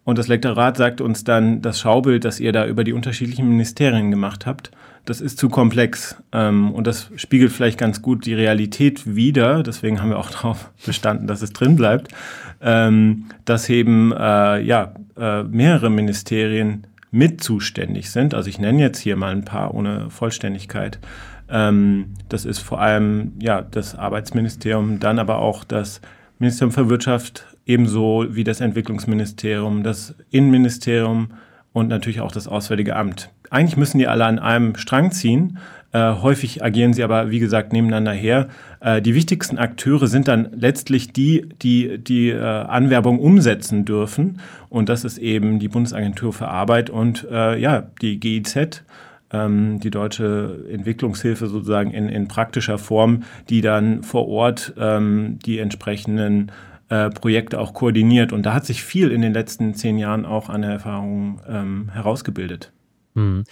Und 0.06 0.18
das 0.18 0.28
Lektorat 0.28 0.76
sagt 0.76 1.00
uns 1.00 1.24
dann, 1.24 1.62
das 1.62 1.80
Schaubild, 1.80 2.24
das 2.24 2.38
ihr 2.38 2.52
da 2.52 2.64
über 2.64 2.84
die 2.84 2.92
unterschiedlichen 2.92 3.48
Ministerien 3.48 4.12
gemacht 4.12 4.46
habt, 4.46 4.70
das 5.04 5.20
ist 5.20 5.36
zu 5.36 5.48
komplex. 5.48 6.14
Ähm, 6.30 6.70
und 6.70 6.86
das 6.86 7.10
spiegelt 7.16 7.50
vielleicht 7.50 7.76
ganz 7.76 8.02
gut 8.02 8.24
die 8.24 8.34
Realität 8.34 9.16
wider. 9.16 9.64
Deswegen 9.64 10.00
haben 10.00 10.10
wir 10.10 10.18
auch 10.20 10.30
darauf 10.30 10.70
bestanden, 10.86 11.26
dass 11.26 11.42
es 11.42 11.52
drin 11.52 11.74
bleibt. 11.74 12.12
Ähm, 12.60 13.24
dass 13.46 13.68
eben 13.68 14.12
äh, 14.12 14.60
ja, 14.60 14.94
äh, 15.18 15.42
mehrere 15.42 15.90
Ministerien 15.90 16.86
mit 17.10 17.42
zuständig 17.42 18.12
sind. 18.12 18.32
Also 18.32 18.48
ich 18.48 18.60
nenne 18.60 18.80
jetzt 18.80 19.00
hier 19.00 19.16
mal 19.16 19.32
ein 19.32 19.44
paar 19.44 19.74
ohne 19.74 20.08
Vollständigkeit. 20.10 21.00
Ähm, 21.48 22.14
das 22.28 22.44
ist 22.44 22.60
vor 22.60 22.80
allem 22.80 23.32
ja, 23.40 23.60
das 23.60 23.96
Arbeitsministerium, 23.96 25.00
dann 25.00 25.18
aber 25.18 25.38
auch 25.38 25.64
das 25.64 26.00
Ministerium 26.38 26.72
für 26.72 26.88
Wirtschaft, 26.88 27.55
ebenso 27.66 28.26
wie 28.30 28.44
das 28.44 28.60
Entwicklungsministerium, 28.60 29.82
das 29.82 30.14
Innenministerium 30.30 31.28
und 31.72 31.88
natürlich 31.88 32.20
auch 32.20 32.32
das 32.32 32.48
Auswärtige 32.48 32.96
Amt. 32.96 33.30
Eigentlich 33.50 33.76
müssen 33.76 33.98
die 33.98 34.06
alle 34.06 34.24
an 34.24 34.38
einem 34.38 34.76
Strang 34.76 35.10
ziehen. 35.10 35.58
Äh, 35.92 36.14
häufig 36.14 36.64
agieren 36.64 36.94
sie 36.94 37.02
aber, 37.02 37.30
wie 37.30 37.38
gesagt, 37.38 37.72
nebeneinander 37.72 38.12
her. 38.12 38.48
Äh, 38.80 39.02
die 39.02 39.14
wichtigsten 39.14 39.58
Akteure 39.58 40.06
sind 40.06 40.28
dann 40.28 40.48
letztlich 40.54 41.12
die, 41.12 41.48
die 41.62 41.98
die 41.98 42.30
äh, 42.30 42.40
Anwerbung 42.40 43.18
umsetzen 43.18 43.84
dürfen. 43.84 44.40
Und 44.68 44.88
das 44.88 45.04
ist 45.04 45.18
eben 45.18 45.58
die 45.58 45.68
Bundesagentur 45.68 46.32
für 46.32 46.48
Arbeit 46.48 46.88
und 46.88 47.26
äh, 47.30 47.58
ja, 47.58 47.88
die 48.00 48.18
GIZ 48.20 48.84
ähm, 49.32 49.80
die 49.80 49.90
deutsche 49.90 50.64
Entwicklungshilfe 50.70 51.46
sozusagen 51.48 51.90
in, 51.90 52.08
in 52.08 52.28
praktischer 52.28 52.78
Form, 52.78 53.24
die 53.48 53.60
dann 53.60 54.02
vor 54.02 54.28
Ort 54.28 54.74
ähm, 54.78 55.38
die 55.44 55.58
entsprechenden 55.58 56.52
äh, 56.88 57.10
Projekte 57.10 57.60
auch 57.60 57.74
koordiniert. 57.74 58.32
Und 58.32 58.44
da 58.44 58.54
hat 58.54 58.66
sich 58.66 58.82
viel 58.82 59.10
in 59.10 59.22
den 59.22 59.32
letzten 59.32 59.74
zehn 59.74 59.98
Jahren 59.98 60.24
auch 60.24 60.48
an 60.48 60.62
Erfahrungen 60.62 61.40
ähm, 61.48 61.90
herausgebildet. 61.92 62.72
Hm. 63.14 63.44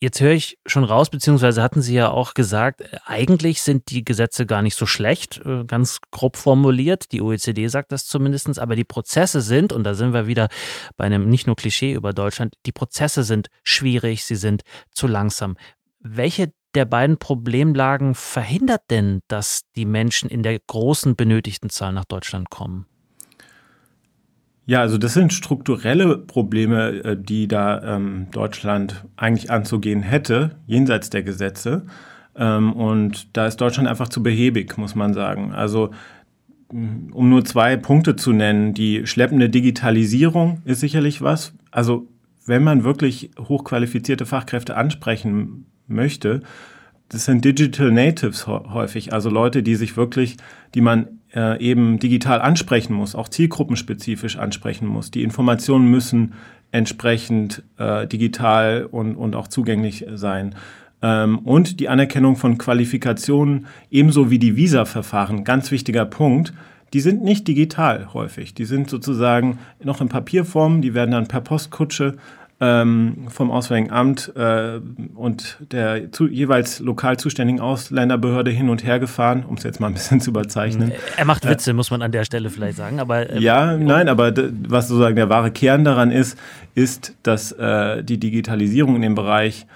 Jetzt 0.00 0.20
höre 0.20 0.30
ich 0.30 0.58
schon 0.64 0.84
raus, 0.84 1.10
beziehungsweise 1.10 1.60
hatten 1.60 1.82
Sie 1.82 1.94
ja 1.94 2.08
auch 2.08 2.34
gesagt, 2.34 2.84
eigentlich 3.04 3.62
sind 3.62 3.90
die 3.90 4.04
Gesetze 4.04 4.46
gar 4.46 4.62
nicht 4.62 4.76
so 4.76 4.86
schlecht, 4.86 5.44
äh, 5.44 5.64
ganz 5.64 5.98
grob 6.12 6.36
formuliert. 6.36 7.10
Die 7.10 7.20
OECD 7.20 7.66
sagt 7.66 7.90
das 7.90 8.06
zumindest, 8.06 8.60
aber 8.60 8.76
die 8.76 8.84
Prozesse 8.84 9.40
sind, 9.40 9.72
und 9.72 9.82
da 9.82 9.94
sind 9.94 10.12
wir 10.12 10.28
wieder 10.28 10.48
bei 10.96 11.04
einem 11.04 11.28
nicht 11.28 11.48
nur 11.48 11.56
Klischee 11.56 11.94
über 11.94 12.12
Deutschland, 12.12 12.54
die 12.64 12.70
Prozesse 12.70 13.24
sind 13.24 13.48
schwierig, 13.64 14.24
sie 14.24 14.36
sind 14.36 14.62
zu 14.92 15.08
langsam. 15.08 15.56
Welche 15.98 16.52
der 16.74 16.84
beiden 16.84 17.18
Problemlagen 17.18 18.14
verhindert 18.14 18.82
denn, 18.90 19.20
dass 19.28 19.62
die 19.76 19.86
Menschen 19.86 20.28
in 20.28 20.42
der 20.42 20.58
großen 20.58 21.16
benötigten 21.16 21.70
Zahl 21.70 21.92
nach 21.92 22.04
Deutschland 22.04 22.50
kommen? 22.50 22.86
Ja, 24.66 24.82
also 24.82 24.98
das 24.98 25.14
sind 25.14 25.32
strukturelle 25.32 26.18
Probleme, 26.18 26.90
äh, 27.02 27.16
die 27.18 27.48
da 27.48 27.96
ähm, 27.96 28.26
Deutschland 28.32 29.06
eigentlich 29.16 29.50
anzugehen 29.50 30.02
hätte, 30.02 30.56
jenseits 30.66 31.08
der 31.08 31.22
Gesetze. 31.22 31.86
Ähm, 32.36 32.74
und 32.74 33.34
da 33.34 33.46
ist 33.46 33.56
Deutschland 33.62 33.88
einfach 33.88 34.10
zu 34.10 34.22
behäbig, 34.22 34.76
muss 34.76 34.94
man 34.94 35.14
sagen. 35.14 35.52
Also 35.52 35.90
um 36.70 37.30
nur 37.30 37.46
zwei 37.46 37.78
Punkte 37.78 38.14
zu 38.16 38.32
nennen, 38.32 38.74
die 38.74 39.06
schleppende 39.06 39.48
Digitalisierung 39.48 40.60
ist 40.66 40.80
sicherlich 40.80 41.22
was. 41.22 41.54
Also 41.70 42.06
wenn 42.44 42.62
man 42.62 42.84
wirklich 42.84 43.30
hochqualifizierte 43.38 44.26
Fachkräfte 44.26 44.76
ansprechen 44.76 45.64
möchte, 45.88 46.42
das 47.08 47.24
sind 47.24 47.44
Digital 47.44 47.90
Natives 47.90 48.46
häufig, 48.46 49.14
also 49.14 49.30
Leute, 49.30 49.62
die 49.62 49.76
sich 49.76 49.96
wirklich, 49.96 50.36
die 50.74 50.82
man 50.82 51.06
äh, 51.34 51.58
eben 51.62 51.98
digital 51.98 52.40
ansprechen 52.40 52.92
muss, 52.92 53.14
auch 53.14 53.28
zielgruppenspezifisch 53.28 54.36
ansprechen 54.36 54.86
muss. 54.86 55.10
Die 55.10 55.22
Informationen 55.22 55.90
müssen 55.90 56.34
entsprechend 56.70 57.62
äh, 57.78 58.06
digital 58.06 58.86
und, 58.90 59.16
und 59.16 59.36
auch 59.36 59.48
zugänglich 59.48 60.04
sein. 60.14 60.54
Ähm, 61.00 61.38
und 61.38 61.80
die 61.80 61.88
Anerkennung 61.88 62.36
von 62.36 62.58
Qualifikationen, 62.58 63.66
ebenso 63.90 64.30
wie 64.30 64.38
die 64.38 64.56
Visa-Verfahren, 64.56 65.44
ganz 65.44 65.70
wichtiger 65.70 66.04
Punkt. 66.04 66.52
Die 66.94 67.00
sind 67.00 67.22
nicht 67.22 67.46
digital 67.46 68.12
häufig. 68.14 68.54
Die 68.54 68.64
sind 68.64 68.88
sozusagen 68.88 69.58
noch 69.82 70.00
in 70.00 70.08
Papierform. 70.08 70.80
Die 70.80 70.94
werden 70.94 71.10
dann 71.10 71.28
per 71.28 71.42
Postkutsche 71.42 72.16
ähm, 72.60 73.26
vom 73.28 73.50
Auswärtigen 73.50 73.92
Amt 73.92 74.32
äh, 74.34 74.80
und 75.14 75.58
der 75.70 76.10
zu, 76.10 76.26
jeweils 76.26 76.80
lokal 76.80 77.16
zuständigen 77.16 77.60
Ausländerbehörde 77.60 78.50
hin 78.50 78.68
und 78.68 78.84
her 78.84 78.98
gefahren, 78.98 79.44
um 79.46 79.56
es 79.56 79.62
jetzt 79.62 79.80
mal 79.80 79.86
ein 79.86 79.94
bisschen 79.94 80.20
zu 80.20 80.30
überzeichnen. 80.30 80.92
Er 81.16 81.24
macht 81.24 81.44
äh, 81.44 81.50
Witze, 81.50 81.70
äh, 81.70 81.74
muss 81.74 81.90
man 81.90 82.02
an 82.02 82.10
der 82.10 82.24
Stelle 82.24 82.50
vielleicht 82.50 82.76
sagen. 82.76 82.98
Aber, 82.98 83.30
äh, 83.30 83.38
ja, 83.38 83.76
nein, 83.76 84.08
aber 84.08 84.32
was 84.68 84.88
sozusagen 84.88 85.16
der 85.16 85.28
wahre 85.28 85.52
Kern 85.52 85.84
daran 85.84 86.10
ist, 86.10 86.36
ist, 86.74 87.14
dass 87.22 87.52
äh, 87.52 88.02
die 88.02 88.18
Digitalisierung 88.18 88.96
in 88.96 89.02
dem 89.02 89.14
Bereich 89.14 89.66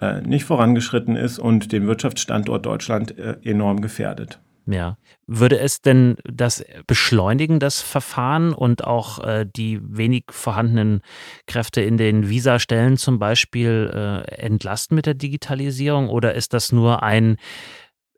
äh, 0.00 0.20
nicht 0.20 0.44
vorangeschritten 0.44 1.16
ist 1.16 1.40
und 1.40 1.72
den 1.72 1.88
Wirtschaftsstandort 1.88 2.64
Deutschland 2.64 3.14
enorm 3.44 3.80
gefährdet. 3.80 4.38
Ja. 4.70 4.98
Würde 5.26 5.58
es 5.58 5.80
denn 5.80 6.16
das 6.24 6.62
beschleunigen, 6.86 7.58
das 7.58 7.80
Verfahren 7.80 8.52
und 8.52 8.84
auch 8.84 9.18
äh, 9.20 9.46
die 9.46 9.80
wenig 9.82 10.24
vorhandenen 10.28 11.00
Kräfte 11.46 11.80
in 11.80 11.96
den 11.96 12.28
Visastellen 12.28 12.98
zum 12.98 13.18
Beispiel 13.18 13.90
äh, 13.94 14.30
entlasten 14.34 14.94
mit 14.94 15.06
der 15.06 15.14
Digitalisierung? 15.14 16.10
Oder 16.10 16.34
ist 16.34 16.52
das 16.52 16.70
nur 16.70 17.02
ein 17.02 17.38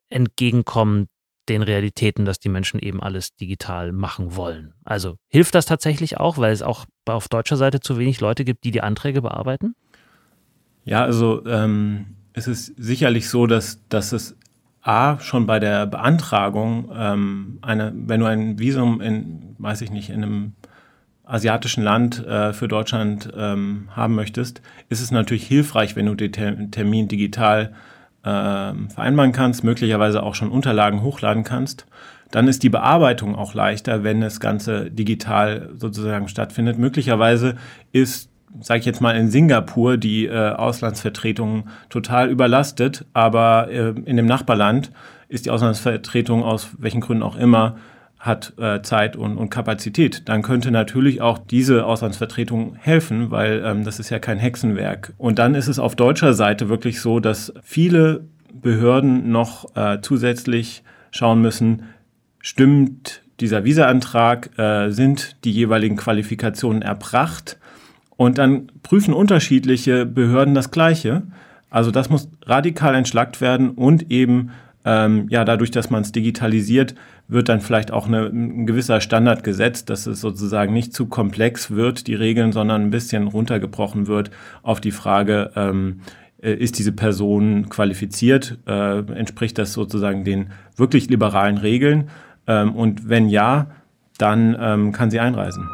Entgegenkommen 0.09 1.07
den 1.49 1.63
Realitäten, 1.63 2.25
dass 2.25 2.41
die 2.41 2.49
Menschen 2.49 2.81
eben 2.81 3.01
alles 3.01 3.37
digital 3.37 3.93
machen 3.93 4.35
wollen? 4.35 4.75
Also 4.83 5.19
hilft 5.29 5.55
das 5.55 5.67
tatsächlich 5.67 6.19
auch, 6.19 6.37
weil 6.37 6.53
es 6.53 6.63
auch 6.63 6.85
auf 7.07 7.29
deutscher 7.29 7.57
Seite 7.59 7.79
zu 7.79 7.97
wenig 7.97 8.21
Leute 8.21 8.45
gibt, 8.45 8.65
die 8.65 8.73
die 8.73 8.83
Anträge 8.83 9.23
bearbeiten? 9.23 9.77
Ja, 10.85 11.05
also 11.05 11.47
ähm, 11.47 12.17
es 12.33 12.49
ist 12.49 12.75
sicherlich 12.77 13.29
so, 13.29 13.47
dass, 13.47 13.87
dass 13.89 14.11
es 14.11 14.37
A, 14.83 15.19
schon 15.21 15.47
bei 15.47 15.59
der 15.59 15.87
Beantragung, 15.87 16.91
ähm, 16.95 17.59
eine, 17.63 17.93
wenn 17.95 18.21
du 18.21 18.27
ein 18.27 18.59
Visum 18.59 19.01
in, 19.01 19.55
weiß 19.59 19.83
ich 19.83 19.91
nicht, 19.91 20.11
in 20.11 20.23
einem 20.23 20.53
asiatischen 21.25 21.85
Land 21.85 22.25
äh, 22.27 22.53
für 22.53 22.67
Deutschland 22.67 23.31
ähm, 23.37 23.89
haben 23.95 24.15
möchtest, 24.15 24.63
ist 24.89 25.01
es 25.01 25.11
natürlich 25.11 25.47
hilfreich, 25.47 25.97
wenn 25.97 26.07
du 26.07 26.15
den 26.15 26.71
Termin 26.71 27.09
digital 27.09 27.73
äh, 28.23 28.73
vereinbaren 28.89 29.33
kannst, 29.33 29.65
möglicherweise 29.65 30.23
auch 30.23 30.35
schon 30.35 30.51
Unterlagen 30.51 31.03
hochladen 31.03 31.45
kannst. 31.45 31.87
Dann 32.31 32.49
ist 32.49 32.63
die 32.63 32.69
Bearbeitung 32.69 33.35
auch 33.35 33.55
leichter, 33.55 34.03
wenn 34.03 34.21
das 34.21 34.41
Ganze 34.41 34.91
digital 34.91 35.71
sozusagen 35.77 36.29
stattfindet. 36.29 36.79
Möglicherweise 36.79 37.57
ist 37.93 38.30
sage 38.61 38.81
ich 38.81 38.87
jetzt 38.87 39.01
mal, 39.01 39.17
in 39.17 39.31
Singapur 39.31 39.97
die 39.97 40.27
äh, 40.27 40.51
Auslandsvertretung 40.51 41.69
total 41.89 42.31
überlastet, 42.31 43.05
aber 43.13 43.69
äh, 43.71 43.95
in 44.05 44.17
dem 44.17 44.27
Nachbarland 44.27 44.91
ist 45.29 45.47
die 45.47 45.51
Auslandsvertretung 45.51 46.43
aus 46.43 46.71
welchen 46.79 47.01
Gründen 47.01 47.23
auch 47.23 47.37
immer 47.37 47.77
hat 48.19 48.53
äh, 48.59 48.83
Zeit 48.83 49.17
und, 49.17 49.39
und 49.39 49.49
Kapazität, 49.49 50.29
dann 50.29 50.43
könnte 50.43 50.71
natürlich 50.71 51.23
auch 51.23 51.39
diese 51.39 51.87
Auslandsvertretung 51.87 52.75
helfen, 52.75 53.31
weil 53.31 53.63
ähm, 53.65 53.83
das 53.83 53.99
ist 53.99 54.11
ja 54.11 54.19
kein 54.19 54.39
Hexenwerk. 54.39 55.15
Und 55.17 55.39
dann 55.39 55.55
ist 55.55 55.69
es 55.69 55.79
auf 55.79 55.97
deutscher 55.97 56.35
Seite 56.35 56.69
wirklich 56.69 57.01
so, 57.01 57.19
dass 57.19 57.55
viele 57.63 58.27
Behörden 58.53 59.33
noch 59.33 59.75
äh, 59.75 60.01
zusätzlich 60.03 60.83
schauen 61.11 61.41
müssen, 61.41 61.85
stimmt 62.41 63.23
dieser 63.41 63.65
Visaantrag, 63.65 64.51
äh, 64.59 64.91
sind 64.91 65.37
die 65.45 65.53
jeweiligen 65.53 65.97
Qualifikationen 65.97 66.83
erbracht 66.83 67.57
und 68.21 68.37
dann 68.37 68.67
prüfen 68.83 69.15
unterschiedliche 69.15 70.05
Behörden 70.05 70.55
das 70.55 70.71
Gleiche. 70.71 71.23
Also 71.71 71.91
das 71.91 72.11
muss 72.11 72.29
radikal 72.45 72.95
entschlackt 72.95 73.41
werden 73.41 73.71
und 73.71 74.11
eben 74.11 74.51
ähm, 74.85 75.27
ja 75.31 75.47
dadurch, 75.47 75.71
dass 75.71 75.89
man 75.89 76.03
es 76.03 76.13
digitalisiert, 76.13 76.95
wird 77.29 77.49
dann 77.49 77.63
vielleicht 77.63 77.91
auch 77.91 78.09
eine, 78.09 78.27
ein 78.27 78.67
gewisser 78.67 79.01
Standard 79.01 79.43
gesetzt, 79.43 79.89
dass 79.89 80.07
es 80.07 80.21
sozusagen 80.21 80.75
nicht 80.75 80.93
zu 80.93 81.07
komplex 81.07 81.71
wird, 81.71 82.09
die 82.09 82.15
Regeln, 82.15 82.53
sondern 82.53 82.83
ein 82.83 82.91
bisschen 82.91 83.27
runtergebrochen 83.27 84.07
wird 84.07 84.31
auf 84.63 84.83
die 84.83 84.91
Frage, 84.91 85.53
ähm, 85.57 86.03
äh, 86.43 86.53
ist 86.53 86.79
diese 86.79 86.93
Person 86.93 87.71
qualifiziert, 87.71 88.59
äh, 88.67 88.99
entspricht 88.99 89.57
das 89.57 89.73
sozusagen 89.73 90.25
den 90.25 90.51
wirklich 90.77 91.09
liberalen 91.09 91.57
Regeln 91.57 92.11
ähm, 92.47 92.75
und 92.75 93.09
wenn 93.09 93.31
ja, 93.31 93.69
dann 94.19 94.55
ähm, 94.61 94.93
kann 94.93 95.11
sie 95.11 95.21
einreisen. 95.21 95.67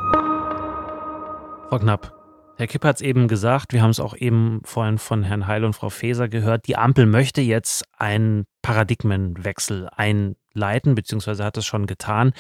Frau 1.69 1.81
Knapp, 1.81 2.16
Herr 2.59 2.67
Kipp 2.67 2.85
hat 2.85 2.97
es 2.97 3.03
eben 3.03 3.29
gesagt, 3.29 3.75
wir 3.75 3.83
haben 3.83 3.91
es 3.91 4.01
auch 4.01 4.17
eben 4.17 4.63
vorhin 4.65 4.97
von 4.97 5.23
Herrn 5.23 5.47
Heil 5.47 5.63
und 5.65 5.75
Frau 5.75 5.91
Faeser 5.91 6.27
gehört, 6.29 6.67
die 6.67 6.77
Ampel 6.77 7.05
möchte 7.05 7.43
jetzt 7.43 7.85
einen 7.99 8.47
Paradigmenwechsel 8.63 9.91
einleiten, 9.95 10.95
beziehungsweise 10.95 11.45
hat 11.45 11.59
es 11.59 11.67
schon 11.67 11.87
getan, 11.87 12.33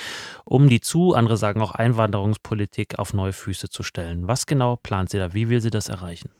um 0.47 0.71
die 0.71 0.81
zu, 0.81 1.13
andere 1.13 1.37
sagen 1.37 1.61
auch 1.61 1.73
Einwanderungspolitik 1.73 2.99
auf 2.99 3.13
neue 3.13 3.35
Füße 3.35 3.69
zu 3.69 3.83
stellen. 3.83 4.27
Was 4.27 4.47
genau 4.47 4.77
plant 4.77 5.11
sie 5.11 5.19
da? 5.19 5.35
Wie 5.35 5.51
will 5.51 5.61
sie 5.61 5.71
das 5.71 5.91
erreichen? 5.91 6.31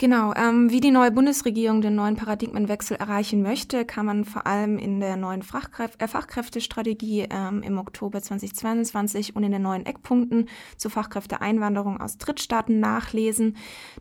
Genau, 0.00 0.32
ähm, 0.36 0.70
wie 0.70 0.78
die 0.78 0.92
neue 0.92 1.10
Bundesregierung 1.10 1.80
den 1.80 1.96
neuen 1.96 2.14
Paradigmenwechsel 2.14 2.96
erreichen 2.96 3.42
möchte, 3.42 3.84
kann 3.84 4.06
man 4.06 4.24
vor 4.24 4.46
allem 4.46 4.78
in 4.78 5.00
der 5.00 5.16
neuen 5.16 5.42
Fachkräf 5.42 5.90
äh, 5.98 6.06
Fachkräftestrategie 6.06 7.26
ähm, 7.28 7.64
im 7.64 7.78
Oktober 7.78 8.22
2022 8.22 9.34
und 9.34 9.42
in 9.42 9.50
den 9.50 9.62
neuen 9.62 9.86
Eckpunkten 9.86 10.48
zur 10.76 10.92
Fachkräfteeinwanderung 10.92 12.00
aus 12.00 12.16
Drittstaaten 12.16 12.78
nachlesen. 12.78 13.56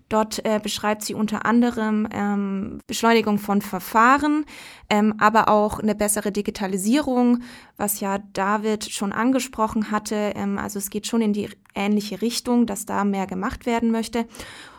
Dort 0.08 0.46
äh, 0.46 0.60
beschreibt 0.62 1.04
sie 1.04 1.16
unter 1.16 1.48
anderem 1.48 2.08
ähm, 2.12 2.80
Beschleunigung 2.86 3.40
von 3.40 3.64
Verfahren, 3.64 4.46
ähm, 4.92 5.16
aber 5.18 5.50
auch 5.50 5.80
eine 5.80 5.96
bessere 5.96 6.32
Digitalisierung, 6.32 7.40
was 7.76 8.02
ja 8.02 8.20
David 8.34 8.86
schon 8.86 9.14
angesprochen 9.14 9.90
hatte. 9.90 10.34
Ähm, 10.36 10.60
also 10.60 10.78
es 10.78 10.92
geht 10.92 11.08
schon 11.08 11.22
in 11.22 11.34
die 11.34 11.50
ähnliche 11.74 12.22
Richtung, 12.22 12.68
dass 12.68 12.86
da 12.86 13.04
mehr 13.04 13.26
gemacht 13.26 13.66
werden 13.66 13.90
möchte. 13.90 14.28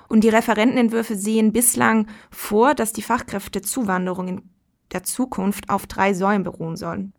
Und 0.08 0.24
die 0.24 0.28
Referentenentwürfe 0.28 1.16
sehen 1.16 1.52
bislang 1.52 2.06
vor, 2.30 2.74
dass 2.74 2.92
die 2.92 3.02
Fachkräftezuwanderung 3.02 4.28
in 4.28 4.42
der 4.92 5.04
Zukunft 5.04 5.68
auf 5.68 5.86
drei 5.86 6.14
Säulen 6.14 6.44
beruhen 6.44 6.76
soll. 6.76 7.10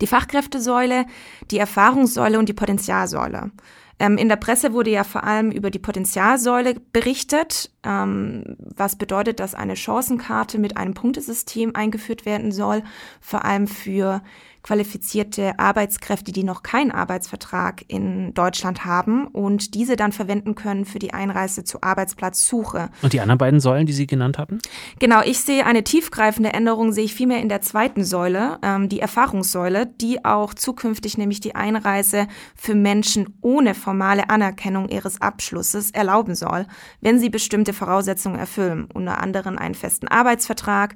Die 0.00 0.06
Fachkräftesäule, 0.06 1.06
die 1.50 1.58
Erfahrungssäule 1.58 2.38
und 2.38 2.48
die 2.48 2.54
Potenzialsäule. 2.54 3.52
Ähm, 4.00 4.16
in 4.16 4.30
der 4.30 4.36
Presse 4.36 4.72
wurde 4.72 4.90
ja 4.90 5.04
vor 5.04 5.24
allem 5.24 5.50
über 5.50 5.70
die 5.70 5.78
Potenzialsäule 5.78 6.74
berichtet, 6.92 7.70
ähm, 7.84 8.56
was 8.58 8.96
bedeutet, 8.96 9.38
dass 9.38 9.54
eine 9.54 9.76
Chancenkarte 9.76 10.58
mit 10.58 10.78
einem 10.78 10.94
Punktesystem 10.94 11.76
eingeführt 11.76 12.24
werden 12.24 12.50
soll, 12.50 12.82
vor 13.20 13.44
allem 13.44 13.66
für 13.66 14.22
qualifizierte 14.62 15.58
Arbeitskräfte, 15.58 16.32
die 16.32 16.44
noch 16.44 16.62
keinen 16.62 16.90
Arbeitsvertrag 16.90 17.84
in 17.88 18.34
Deutschland 18.34 18.84
haben 18.84 19.26
und 19.26 19.74
diese 19.74 19.96
dann 19.96 20.12
verwenden 20.12 20.54
können 20.54 20.84
für 20.84 20.98
die 20.98 21.14
Einreise 21.14 21.64
zur 21.64 21.82
Arbeitsplatzsuche. 21.82 22.90
Und 23.02 23.12
die 23.12 23.20
anderen 23.20 23.38
beiden 23.38 23.60
Säulen, 23.60 23.86
die 23.86 23.92
Sie 23.92 24.06
genannt 24.06 24.38
hatten? 24.38 24.58
Genau, 24.98 25.22
ich 25.24 25.40
sehe 25.40 25.64
eine 25.64 25.84
tiefgreifende 25.84 26.52
Änderung, 26.52 26.92
sehe 26.92 27.04
ich 27.04 27.14
vielmehr 27.14 27.40
in 27.40 27.48
der 27.48 27.62
zweiten 27.62 28.04
Säule, 28.04 28.58
ähm, 28.62 28.88
die 28.88 29.00
Erfahrungssäule, 29.00 29.86
die 29.86 30.24
auch 30.24 30.54
zukünftig 30.54 31.16
nämlich 31.16 31.40
die 31.40 31.54
Einreise 31.54 32.26
für 32.54 32.74
Menschen 32.74 33.38
ohne 33.40 33.74
formale 33.74 34.30
Anerkennung 34.30 34.88
ihres 34.88 35.20
Abschlusses 35.20 35.90
erlauben 35.90 36.34
soll, 36.34 36.66
wenn 37.00 37.18
sie 37.18 37.30
bestimmte 37.30 37.72
Voraussetzungen 37.72 38.38
erfüllen, 38.38 38.88
unter 38.92 39.20
anderem 39.22 39.58
einen 39.58 39.74
festen 39.74 40.08
Arbeitsvertrag 40.08 40.94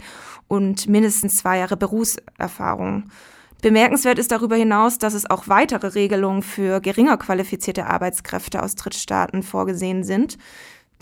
und 0.49 0.88
mindestens 0.88 1.37
zwei 1.37 1.59
Jahre 1.59 1.76
Berufserfahrung. 1.76 3.04
Bemerkenswert 3.64 4.18
ist 4.18 4.30
darüber 4.30 4.56
hinaus, 4.56 4.99
dass 4.99 5.14
es 5.14 5.25
auch 5.30 5.49
weitere 5.49 5.87
Regelungen 5.87 6.42
für 6.42 6.83
geringer 6.83 7.16
qualifizierte 7.16 7.87
Arbeitskräfte 7.87 8.62
aus 8.62 8.75
Drittstaaten 8.75 9.42
vorgesehen 9.42 10.04
sind. 10.04 10.37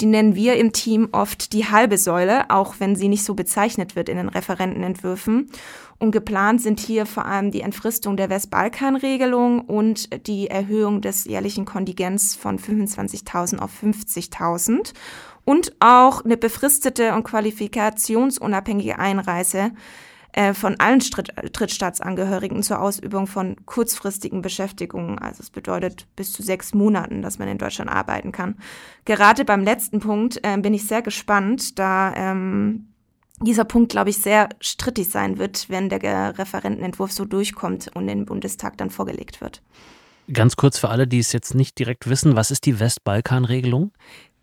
Die 0.00 0.06
nennen 0.06 0.36
wir 0.36 0.54
im 0.54 0.72
Team 0.72 1.08
oft 1.10 1.54
die 1.54 1.64
halbe 1.64 1.98
Säule, 1.98 2.50
auch 2.50 2.76
wenn 2.78 2.94
sie 2.94 3.08
nicht 3.08 3.24
so 3.24 3.34
bezeichnet 3.34 3.96
wird 3.96 4.08
in 4.08 4.16
den 4.16 4.28
Referentenentwürfen. 4.28 5.50
Und 5.98 6.12
geplant 6.12 6.62
sind 6.62 6.78
hier 6.78 7.04
vor 7.04 7.26
allem 7.26 7.50
die 7.50 7.62
Entfristung 7.62 8.16
der 8.16 8.30
Westbalkan-Regelung 8.30 9.62
und 9.62 10.28
die 10.28 10.46
Erhöhung 10.46 11.00
des 11.00 11.24
jährlichen 11.24 11.64
Kontingents 11.64 12.36
von 12.36 12.60
25.000 12.60 13.58
auf 13.58 13.72
50.000 13.82 14.92
und 15.44 15.74
auch 15.80 16.24
eine 16.24 16.36
befristete 16.36 17.12
und 17.14 17.24
qualifikationsunabhängige 17.24 19.00
Einreise 19.00 19.72
äh, 20.32 20.54
von 20.54 20.78
allen 20.80 21.00
Drittstaatsangehörigen 21.00 22.62
zur 22.62 22.80
Ausübung 22.80 23.26
von 23.26 23.56
kurzfristigen 23.66 24.42
Beschäftigungen. 24.42 25.18
Also 25.18 25.42
es 25.42 25.50
bedeutet 25.50 26.06
bis 26.16 26.32
zu 26.32 26.42
sechs 26.42 26.74
Monaten, 26.74 27.22
dass 27.22 27.38
man 27.38 27.48
in 27.48 27.58
Deutschland 27.58 27.90
arbeiten 27.90 28.32
kann. 28.32 28.56
Gerade 29.04 29.44
beim 29.44 29.62
letzten 29.62 30.00
Punkt 30.00 30.40
äh, 30.42 30.56
bin 30.58 30.74
ich 30.74 30.86
sehr 30.86 31.02
gespannt, 31.02 31.78
da 31.78 32.14
ähm, 32.16 32.88
dieser 33.40 33.64
Punkt, 33.64 33.92
glaube 33.92 34.10
ich, 34.10 34.18
sehr 34.18 34.48
strittig 34.60 35.08
sein 35.08 35.38
wird, 35.38 35.68
wenn 35.68 35.88
der 35.88 36.38
Referentenentwurf 36.38 37.12
so 37.12 37.24
durchkommt 37.24 37.90
und 37.94 38.06
den 38.06 38.24
Bundestag 38.24 38.78
dann 38.78 38.90
vorgelegt 38.90 39.40
wird. 39.40 39.62
Ganz 40.32 40.56
kurz 40.56 40.78
für 40.78 40.88
alle, 40.88 41.06
die 41.06 41.18
es 41.18 41.32
jetzt 41.32 41.54
nicht 41.54 41.78
direkt 41.78 42.08
wissen, 42.08 42.36
was 42.36 42.50
ist 42.50 42.64
die 42.64 42.78
Westbalkan-Regelung? 42.78 43.92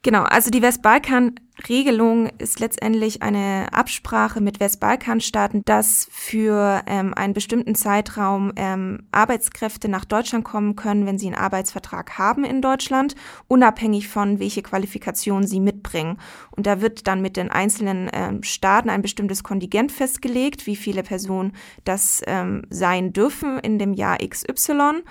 Genau, 0.02 0.24
also 0.24 0.50
die 0.50 0.62
Westbalkan-Regelung 0.62 2.30
ist 2.38 2.62
letztendlich 2.62 3.22
eine 3.22 3.68
Absprache 3.74 4.40
mit 4.40 4.62
Westbalkanstaaten, 4.62 5.64
dass 5.66 6.08
für 6.10 6.82
ähm, 6.88 7.14
einen 7.14 7.34
bestimmten 7.34 7.76
Zeitraum 7.76 8.54
ähm, 8.56 9.10
Arbeitskräfte 9.12 9.90
nach 9.90 10.06
Deutschland 10.06 10.46
kommen 10.46 10.78
können, 10.78 11.06
wenn 11.06 11.18
sie 11.18 11.26
einen 11.26 11.36
Arbeitsvertrag 11.36 12.18
haben 12.18 12.46
in 12.46 12.62
Deutschland, 12.62 13.16
unabhängig 13.50 14.08
von 14.08 14.40
welche 14.40 14.62
Qualifikationen 14.62 15.46
sie 15.46 15.60
mitbringen. 15.60 16.18
Und 16.52 16.66
da 16.66 16.80
wird 16.80 17.06
dann 17.08 17.22
mit 17.22 17.36
den 17.36 17.52
einzelnen 17.52 18.10
ähm, 18.14 18.42
Staaten 18.42 18.90
ein 18.90 19.02
bestimmtes 19.02 19.44
Kontingent 19.44 19.92
festgelegt, 19.92 20.66
wie 20.66 20.78
viele 20.78 21.04
Personen 21.04 21.52
das 21.84 22.22
ähm, 22.26 22.62
sein 22.70 23.12
dürfen 23.12 23.60
in 23.60 23.78
dem 23.78 23.92
Jahr 23.92 24.20
XY 24.26 25.04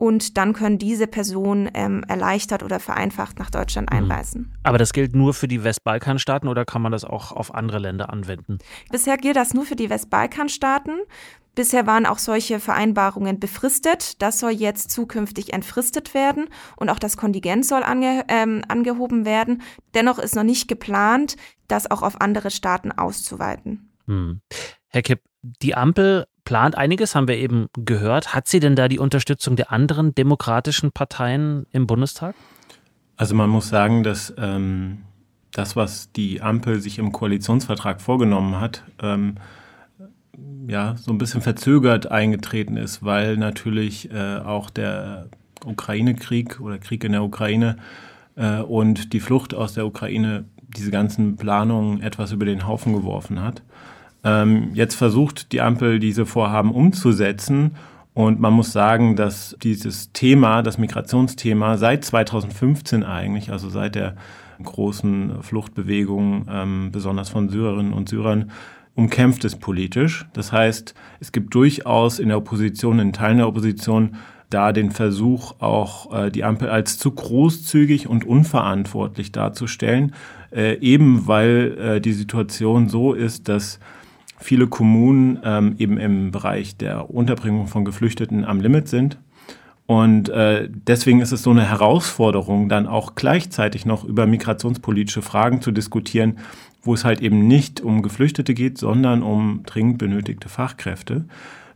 und 0.00 0.38
dann 0.38 0.54
können 0.54 0.78
diese 0.78 1.06
Personen 1.06 1.68
ähm, 1.74 2.02
erleichtert 2.08 2.62
oder 2.62 2.80
vereinfacht 2.80 3.38
nach 3.38 3.50
Deutschland 3.50 3.90
mhm. 3.90 3.98
einreisen. 3.98 4.52
Aber 4.62 4.78
das 4.78 4.94
gilt 4.94 5.14
nur 5.14 5.34
für 5.34 5.46
die 5.46 5.62
Westbalkanstaaten 5.62 6.48
oder 6.48 6.64
kann 6.64 6.80
man 6.80 6.90
das 6.90 7.04
auch 7.04 7.32
auf 7.32 7.54
andere 7.54 7.78
Länder 7.78 8.10
anwenden? 8.10 8.58
Bisher 8.90 9.18
gilt 9.18 9.36
das 9.36 9.52
nur 9.52 9.66
für 9.66 9.76
die 9.76 9.90
Westbalkanstaaten. 9.90 11.00
Bisher 11.54 11.86
waren 11.86 12.06
auch 12.06 12.16
solche 12.16 12.60
Vereinbarungen 12.60 13.38
befristet. 13.38 14.22
Das 14.22 14.38
soll 14.38 14.52
jetzt 14.52 14.90
zukünftig 14.90 15.52
entfristet 15.52 16.14
werden 16.14 16.48
und 16.76 16.88
auch 16.88 16.98
das 16.98 17.18
Kontingent 17.18 17.66
soll 17.66 17.82
ange, 17.82 18.24
ähm, 18.28 18.62
angehoben 18.68 19.26
werden. 19.26 19.60
Dennoch 19.92 20.18
ist 20.18 20.34
noch 20.34 20.44
nicht 20.44 20.66
geplant, 20.66 21.36
das 21.68 21.90
auch 21.90 22.00
auf 22.00 22.22
andere 22.22 22.50
Staaten 22.50 22.90
auszuweiten. 22.90 23.90
Hm. 24.06 24.40
Herr 24.88 25.02
Kipp, 25.02 25.20
die 25.42 25.74
Ampel 25.74 26.24
plant 26.50 26.76
einiges, 26.76 27.14
haben 27.14 27.28
wir 27.28 27.36
eben 27.36 27.68
gehört. 27.78 28.34
Hat 28.34 28.48
sie 28.48 28.58
denn 28.58 28.74
da 28.74 28.88
die 28.88 28.98
Unterstützung 28.98 29.54
der 29.54 29.70
anderen 29.70 30.16
demokratischen 30.16 30.90
Parteien 30.90 31.64
im 31.70 31.86
Bundestag? 31.86 32.34
Also 33.16 33.36
man 33.36 33.48
muss 33.48 33.68
sagen, 33.68 34.02
dass 34.02 34.34
ähm, 34.36 35.02
das, 35.52 35.76
was 35.76 36.10
die 36.10 36.42
Ampel 36.42 36.80
sich 36.80 36.98
im 36.98 37.12
Koalitionsvertrag 37.12 38.00
vorgenommen 38.00 38.60
hat, 38.60 38.82
ähm, 39.00 39.36
ja, 40.66 40.96
so 40.96 41.12
ein 41.12 41.18
bisschen 41.18 41.40
verzögert 41.40 42.10
eingetreten 42.10 42.76
ist, 42.76 43.04
weil 43.04 43.36
natürlich 43.36 44.10
äh, 44.10 44.38
auch 44.38 44.70
der 44.70 45.28
Ukraine-Krieg 45.64 46.60
oder 46.60 46.78
Krieg 46.78 47.04
in 47.04 47.12
der 47.12 47.22
Ukraine 47.22 47.76
äh, 48.34 48.58
und 48.58 49.12
die 49.12 49.20
Flucht 49.20 49.54
aus 49.54 49.74
der 49.74 49.86
Ukraine 49.86 50.46
diese 50.76 50.90
ganzen 50.90 51.36
Planungen 51.36 52.02
etwas 52.02 52.32
über 52.32 52.44
den 52.44 52.66
Haufen 52.66 52.92
geworfen 52.92 53.40
hat. 53.40 53.62
Ähm, 54.24 54.70
jetzt 54.74 54.94
versucht 54.94 55.52
die 55.52 55.60
Ampel 55.60 55.98
diese 55.98 56.26
Vorhaben 56.26 56.72
umzusetzen. 56.72 57.76
Und 58.12 58.40
man 58.40 58.52
muss 58.52 58.72
sagen, 58.72 59.16
dass 59.16 59.56
dieses 59.62 60.12
Thema, 60.12 60.62
das 60.62 60.78
Migrationsthema, 60.78 61.78
seit 61.78 62.04
2015 62.04 63.04
eigentlich, 63.04 63.50
also 63.50 63.68
seit 63.68 63.94
der 63.94 64.16
großen 64.62 65.42
Fluchtbewegung, 65.42 66.46
ähm, 66.50 66.90
besonders 66.92 67.28
von 67.28 67.48
Syrerinnen 67.48 67.92
und 67.92 68.08
Syrern, 68.08 68.50
umkämpft 68.94 69.44
ist 69.44 69.60
politisch. 69.60 70.26
Das 70.32 70.52
heißt, 70.52 70.94
es 71.20 71.32
gibt 71.32 71.54
durchaus 71.54 72.18
in 72.18 72.28
der 72.28 72.38
Opposition, 72.38 72.98
in 72.98 73.12
Teilen 73.12 73.38
der 73.38 73.48
Opposition, 73.48 74.16
da 74.50 74.72
den 74.72 74.90
Versuch, 74.90 75.54
auch 75.60 76.12
äh, 76.12 76.30
die 76.30 76.42
Ampel 76.42 76.68
als 76.68 76.98
zu 76.98 77.12
großzügig 77.12 78.08
und 78.08 78.24
unverantwortlich 78.24 79.30
darzustellen, 79.30 80.12
äh, 80.50 80.76
eben 80.80 81.28
weil 81.28 81.78
äh, 81.78 82.00
die 82.00 82.12
Situation 82.12 82.88
so 82.88 83.14
ist, 83.14 83.48
dass 83.48 83.78
viele 84.40 84.66
Kommunen 84.66 85.38
ähm, 85.44 85.74
eben 85.78 85.98
im 85.98 86.30
Bereich 86.30 86.76
der 86.76 87.10
Unterbringung 87.10 87.66
von 87.66 87.84
Geflüchteten 87.84 88.44
am 88.44 88.60
Limit 88.60 88.88
sind. 88.88 89.18
Und 89.86 90.28
äh, 90.28 90.68
deswegen 90.70 91.20
ist 91.20 91.32
es 91.32 91.42
so 91.42 91.50
eine 91.50 91.68
Herausforderung, 91.68 92.68
dann 92.68 92.86
auch 92.86 93.16
gleichzeitig 93.16 93.86
noch 93.86 94.04
über 94.04 94.26
migrationspolitische 94.26 95.20
Fragen 95.20 95.62
zu 95.62 95.72
diskutieren, 95.72 96.38
wo 96.82 96.94
es 96.94 97.04
halt 97.04 97.20
eben 97.20 97.48
nicht 97.48 97.80
um 97.80 98.00
Geflüchtete 98.02 98.54
geht, 98.54 98.78
sondern 98.78 99.22
um 99.22 99.62
dringend 99.66 99.98
benötigte 99.98 100.48
Fachkräfte. 100.48 101.24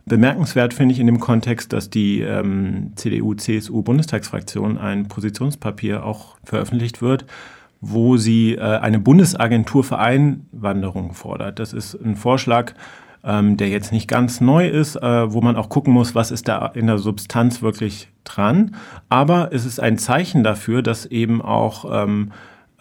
Bemerkenswert 0.05 0.73
finde 0.73 0.93
ich 0.93 0.99
in 0.99 1.07
dem 1.07 1.19
Kontext, 1.19 1.73
dass 1.73 1.89
die 1.89 2.21
ähm, 2.21 2.91
CDU-CSU-Bundestagsfraktion 2.95 4.77
ein 4.77 5.07
Positionspapier 5.07 6.05
auch 6.05 6.37
veröffentlicht 6.43 7.01
wird, 7.01 7.25
wo 7.87 8.17
sie 8.17 8.55
äh, 8.55 8.61
eine 8.61 8.99
Bundesagentur 8.99 9.83
für 9.83 9.99
Einwanderung 9.99 11.13
fordert. 11.13 11.59
Das 11.59 11.71
ist 11.71 11.93
ein 11.93 12.15
Vorschlag, 12.15 12.73
ähm, 13.23 13.57
der 13.57 13.69
jetzt 13.69 13.91
nicht 13.91 14.07
ganz 14.07 14.41
neu 14.41 14.67
ist, 14.67 14.95
äh, 14.95 15.31
wo 15.31 15.41
man 15.41 15.55
auch 15.55 15.69
gucken 15.69 15.93
muss, 15.93 16.15
was 16.15 16.31
ist 16.31 16.47
da 16.47 16.65
in 16.67 16.87
der 16.87 16.97
Substanz 16.97 17.61
wirklich 17.61 18.09
dran. 18.23 18.75
Aber 19.07 19.49
es 19.51 19.65
ist 19.65 19.79
ein 19.79 19.99
Zeichen 19.99 20.43
dafür, 20.43 20.81
dass 20.81 21.05
eben 21.05 21.43
auch 21.43 21.85
ähm, 21.91 22.31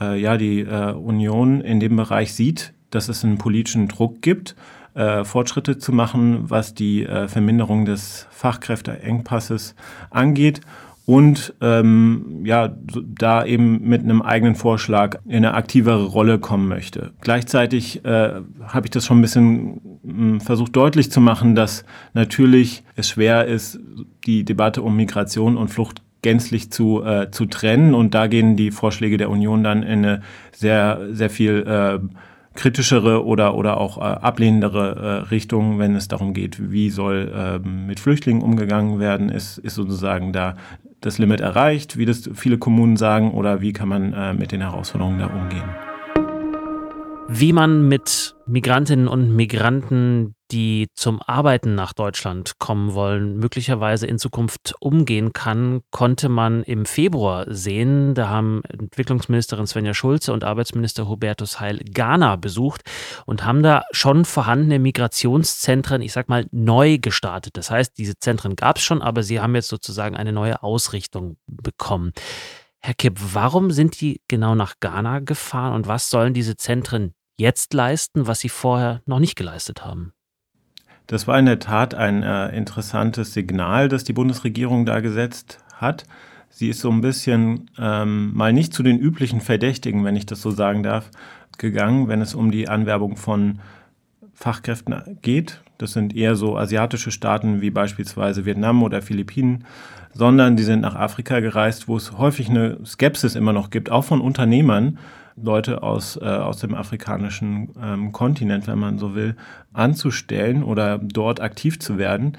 äh, 0.00 0.18
ja, 0.18 0.38
die 0.38 0.60
äh, 0.60 0.92
Union 0.92 1.60
in 1.60 1.80
dem 1.80 1.96
Bereich 1.96 2.32
sieht, 2.32 2.72
dass 2.90 3.08
es 3.10 3.24
einen 3.24 3.36
politischen 3.36 3.88
Druck 3.88 4.22
gibt, 4.22 4.56
äh, 4.94 5.24
Fortschritte 5.24 5.76
zu 5.76 5.92
machen, 5.92 6.48
was 6.48 6.72
die 6.72 7.04
äh, 7.04 7.28
Verminderung 7.28 7.84
des 7.84 8.26
Fachkräfteengpasses 8.30 9.74
angeht 10.10 10.60
und 11.06 11.54
ähm, 11.60 12.42
ja, 12.44 12.74
da 13.18 13.44
eben 13.44 13.86
mit 13.86 14.02
einem 14.02 14.22
eigenen 14.22 14.54
Vorschlag 14.54 15.18
in 15.26 15.36
eine 15.36 15.54
aktivere 15.54 16.04
Rolle 16.04 16.38
kommen 16.38 16.66
möchte. 16.66 17.12
Gleichzeitig 17.20 18.04
äh, 18.04 18.30
habe 18.66 18.86
ich 18.86 18.90
das 18.90 19.04
schon 19.04 19.18
ein 19.18 19.22
bisschen 19.22 19.80
mh, 20.02 20.32
hm, 20.32 20.40
versucht 20.40 20.74
deutlich 20.74 21.10
zu 21.10 21.20
machen, 21.20 21.54
dass 21.54 21.84
natürlich 22.14 22.84
es 22.96 23.10
schwer 23.10 23.46
ist, 23.46 23.78
die 24.24 24.44
Debatte 24.44 24.80
um 24.80 24.96
Migration 24.96 25.58
und 25.58 25.68
Flucht 25.68 26.00
gänzlich 26.22 26.72
zu, 26.72 27.04
äh, 27.04 27.30
zu 27.30 27.44
trennen. 27.46 27.94
Und 27.94 28.14
da 28.14 28.26
gehen 28.26 28.56
die 28.56 28.70
Vorschläge 28.70 29.18
der 29.18 29.28
Union 29.28 29.62
dann 29.62 29.82
in 29.82 29.98
eine 29.98 30.22
sehr, 30.52 31.00
sehr 31.10 31.28
viel 31.28 31.66
äh, 31.66 31.98
kritischere 32.54 33.26
oder, 33.26 33.56
oder 33.56 33.78
auch 33.78 33.98
äh, 33.98 34.00
ablehnendere 34.00 35.24
äh, 35.24 35.28
Richtung, 35.28 35.78
wenn 35.78 35.96
es 35.96 36.08
darum 36.08 36.32
geht, 36.32 36.70
wie 36.70 36.88
soll 36.88 37.30
äh, 37.34 37.58
mit 37.58 38.00
Flüchtlingen 38.00 38.42
umgegangen 38.42 39.00
werden, 39.00 39.28
ist, 39.28 39.58
ist 39.58 39.74
sozusagen 39.74 40.32
da 40.32 40.56
das 41.04 41.18
Limit 41.18 41.40
erreicht, 41.40 41.96
wie 41.96 42.06
das 42.06 42.30
viele 42.34 42.58
Kommunen 42.58 42.96
sagen, 42.96 43.32
oder 43.32 43.60
wie 43.60 43.72
kann 43.72 43.88
man 43.88 44.12
äh, 44.12 44.34
mit 44.34 44.52
den 44.52 44.62
Herausforderungen 44.62 45.18
da 45.18 45.26
umgehen. 45.26 45.93
Wie 47.26 47.54
man 47.54 47.88
mit 47.88 48.36
Migrantinnen 48.46 49.08
und 49.08 49.34
Migranten, 49.34 50.34
die 50.52 50.88
zum 50.94 51.22
Arbeiten 51.22 51.74
nach 51.74 51.94
Deutschland 51.94 52.58
kommen 52.58 52.92
wollen, 52.92 53.38
möglicherweise 53.38 54.06
in 54.06 54.18
Zukunft 54.18 54.74
umgehen 54.78 55.32
kann, 55.32 55.80
konnte 55.90 56.28
man 56.28 56.62
im 56.64 56.84
Februar 56.84 57.46
sehen. 57.48 58.14
Da 58.14 58.28
haben 58.28 58.62
Entwicklungsministerin 58.68 59.66
Svenja 59.66 59.94
Schulze 59.94 60.34
und 60.34 60.44
Arbeitsminister 60.44 61.08
Hubertus 61.08 61.60
Heil 61.60 61.78
Ghana 61.78 62.36
besucht 62.36 62.82
und 63.24 63.44
haben 63.44 63.62
da 63.62 63.84
schon 63.90 64.26
vorhandene 64.26 64.78
Migrationszentren, 64.78 66.02
ich 66.02 66.12
sag 66.12 66.28
mal, 66.28 66.46
neu 66.52 66.98
gestartet. 66.98 67.56
Das 67.56 67.70
heißt, 67.70 67.96
diese 67.96 68.18
Zentren 68.18 68.54
gab 68.54 68.76
es 68.76 68.82
schon, 68.82 69.00
aber 69.00 69.22
sie 69.22 69.40
haben 69.40 69.54
jetzt 69.54 69.68
sozusagen 69.68 70.14
eine 70.14 70.32
neue 70.32 70.62
Ausrichtung 70.62 71.38
bekommen. 71.46 72.12
Herr 72.86 72.92
Kipp, 72.92 73.18
warum 73.32 73.70
sind 73.70 73.98
die 74.02 74.20
genau 74.28 74.54
nach 74.54 74.74
Ghana 74.78 75.20
gefahren 75.20 75.72
und 75.72 75.86
was 75.86 76.10
sollen 76.10 76.34
diese 76.34 76.58
Zentren 76.58 77.14
jetzt 77.38 77.72
leisten, 77.72 78.26
was 78.26 78.40
sie 78.40 78.50
vorher 78.50 79.00
noch 79.06 79.20
nicht 79.20 79.36
geleistet 79.36 79.86
haben? 79.86 80.12
Das 81.06 81.26
war 81.26 81.38
in 81.38 81.46
der 81.46 81.60
Tat 81.60 81.94
ein 81.94 82.22
äh, 82.22 82.54
interessantes 82.54 83.32
Signal, 83.32 83.88
das 83.88 84.04
die 84.04 84.12
Bundesregierung 84.12 84.84
da 84.84 85.00
gesetzt 85.00 85.60
hat. 85.72 86.04
Sie 86.50 86.68
ist 86.68 86.80
so 86.80 86.90
ein 86.90 87.00
bisschen 87.00 87.70
ähm, 87.78 88.34
mal 88.34 88.52
nicht 88.52 88.74
zu 88.74 88.82
den 88.82 88.98
üblichen 88.98 89.40
Verdächtigen, 89.40 90.04
wenn 90.04 90.14
ich 90.14 90.26
das 90.26 90.42
so 90.42 90.50
sagen 90.50 90.82
darf, 90.82 91.10
gegangen, 91.56 92.08
wenn 92.08 92.20
es 92.20 92.34
um 92.34 92.50
die 92.50 92.68
Anwerbung 92.68 93.16
von 93.16 93.60
Fachkräften 94.34 95.18
geht. 95.22 95.62
Das 95.78 95.92
sind 95.92 96.14
eher 96.14 96.36
so 96.36 96.56
asiatische 96.56 97.10
Staaten 97.10 97.60
wie 97.60 97.70
beispielsweise 97.70 98.44
Vietnam 98.44 98.82
oder 98.82 99.02
Philippinen, 99.02 99.64
sondern 100.12 100.56
die 100.56 100.62
sind 100.62 100.80
nach 100.80 100.94
Afrika 100.94 101.40
gereist, 101.40 101.88
wo 101.88 101.96
es 101.96 102.16
häufig 102.18 102.48
eine 102.48 102.78
Skepsis 102.84 103.34
immer 103.34 103.52
noch 103.52 103.70
gibt, 103.70 103.90
auch 103.90 104.04
von 104.04 104.20
Unternehmern, 104.20 104.98
Leute 105.36 105.82
aus, 105.82 106.16
äh, 106.16 106.24
aus 106.24 106.58
dem 106.58 106.74
afrikanischen 106.74 107.70
ähm, 107.82 108.12
Kontinent, 108.12 108.68
wenn 108.68 108.78
man 108.78 108.98
so 108.98 109.14
will, 109.14 109.34
anzustellen 109.72 110.62
oder 110.62 110.98
dort 110.98 111.40
aktiv 111.40 111.80
zu 111.80 111.98
werden. 111.98 112.38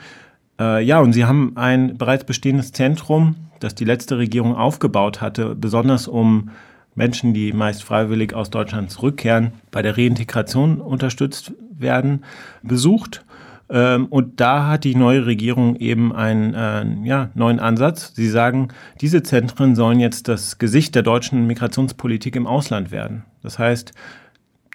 Äh, 0.60 0.84
ja, 0.84 1.00
und 1.00 1.12
sie 1.12 1.26
haben 1.26 1.54
ein 1.56 1.98
bereits 1.98 2.24
bestehendes 2.24 2.72
Zentrum, 2.72 3.36
das 3.60 3.76
die 3.76 3.86
letzte 3.86 4.18
Regierung 4.18 4.56
aufgebaut 4.56 5.22
hatte, 5.22 5.56
besonders 5.56 6.08
um 6.08 6.52
Menschen, 6.96 7.34
die 7.34 7.52
meist 7.52 7.84
freiwillig 7.84 8.34
aus 8.34 8.50
Deutschland 8.50 8.90
zurückkehren, 8.90 9.52
bei 9.72 9.82
der 9.82 9.98
Reintegration 9.98 10.80
unterstützt 10.80 11.52
werden, 11.78 12.24
besucht. 12.64 13.26
Ähm, 13.70 14.06
und 14.08 14.40
da 14.40 14.68
hat 14.68 14.84
die 14.84 14.96
neue 14.96 15.26
Regierung 15.26 15.76
eben 15.78 16.14
einen 16.14 16.54
äh, 16.54 17.08
ja, 17.08 17.30
neuen 17.34 17.60
Ansatz. 17.60 18.14
Sie 18.16 18.30
sagen, 18.30 18.70
diese 19.02 19.24
Zentren 19.24 19.76
sollen 19.76 20.00
jetzt 20.00 20.28
das 20.28 20.58
Gesicht 20.60 20.96
der 20.96 21.04
deutschen 21.04 21.48
Migrationspolitik 21.48 22.36
im 22.36 22.48
Ausland 22.48 22.92
werden. 22.92 23.24
Das 23.42 23.58
heißt, 23.58 23.94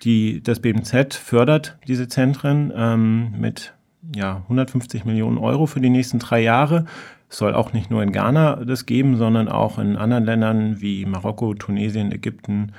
die, 0.02 0.42
das 0.42 0.60
BMZ 0.60 1.14
fördert 1.14 1.78
diese 1.86 2.08
Zentren 2.08 2.72
ähm, 2.74 3.32
mit 3.38 3.74
ja, 4.14 4.36
150 4.44 5.04
Millionen 5.04 5.38
Euro 5.38 5.66
für 5.66 5.80
die 5.80 5.90
nächsten 5.90 6.18
drei 6.18 6.40
Jahre. 6.40 6.86
Es 7.28 7.36
soll 7.36 7.54
auch 7.54 7.72
nicht 7.72 7.90
nur 7.90 8.02
in 8.02 8.12
Ghana 8.12 8.64
das 8.64 8.86
geben, 8.86 9.16
sondern 9.16 9.48
auch 9.48 9.78
in 9.78 9.96
anderen 9.96 10.24
Ländern 10.24 10.80
wie 10.80 11.04
Marokko, 11.04 11.54
Tunesien, 11.54 12.10
Ägypten, 12.10 12.72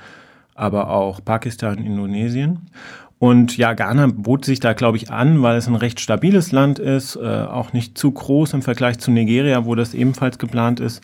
aber 0.54 0.90
auch 0.90 1.24
Pakistan, 1.24 1.78
Indonesien. 1.78 2.66
Und 3.22 3.56
ja, 3.56 3.72
Ghana 3.74 4.08
bot 4.08 4.44
sich 4.44 4.58
da, 4.58 4.72
glaube 4.72 4.96
ich, 4.96 5.12
an, 5.12 5.42
weil 5.42 5.56
es 5.56 5.68
ein 5.68 5.76
recht 5.76 6.00
stabiles 6.00 6.50
Land 6.50 6.80
ist, 6.80 7.14
äh, 7.14 7.20
auch 7.20 7.72
nicht 7.72 7.96
zu 7.96 8.10
groß 8.10 8.52
im 8.52 8.62
Vergleich 8.62 8.98
zu 8.98 9.12
Nigeria, 9.12 9.64
wo 9.64 9.76
das 9.76 9.94
ebenfalls 9.94 10.38
geplant 10.38 10.80
ist. 10.80 11.02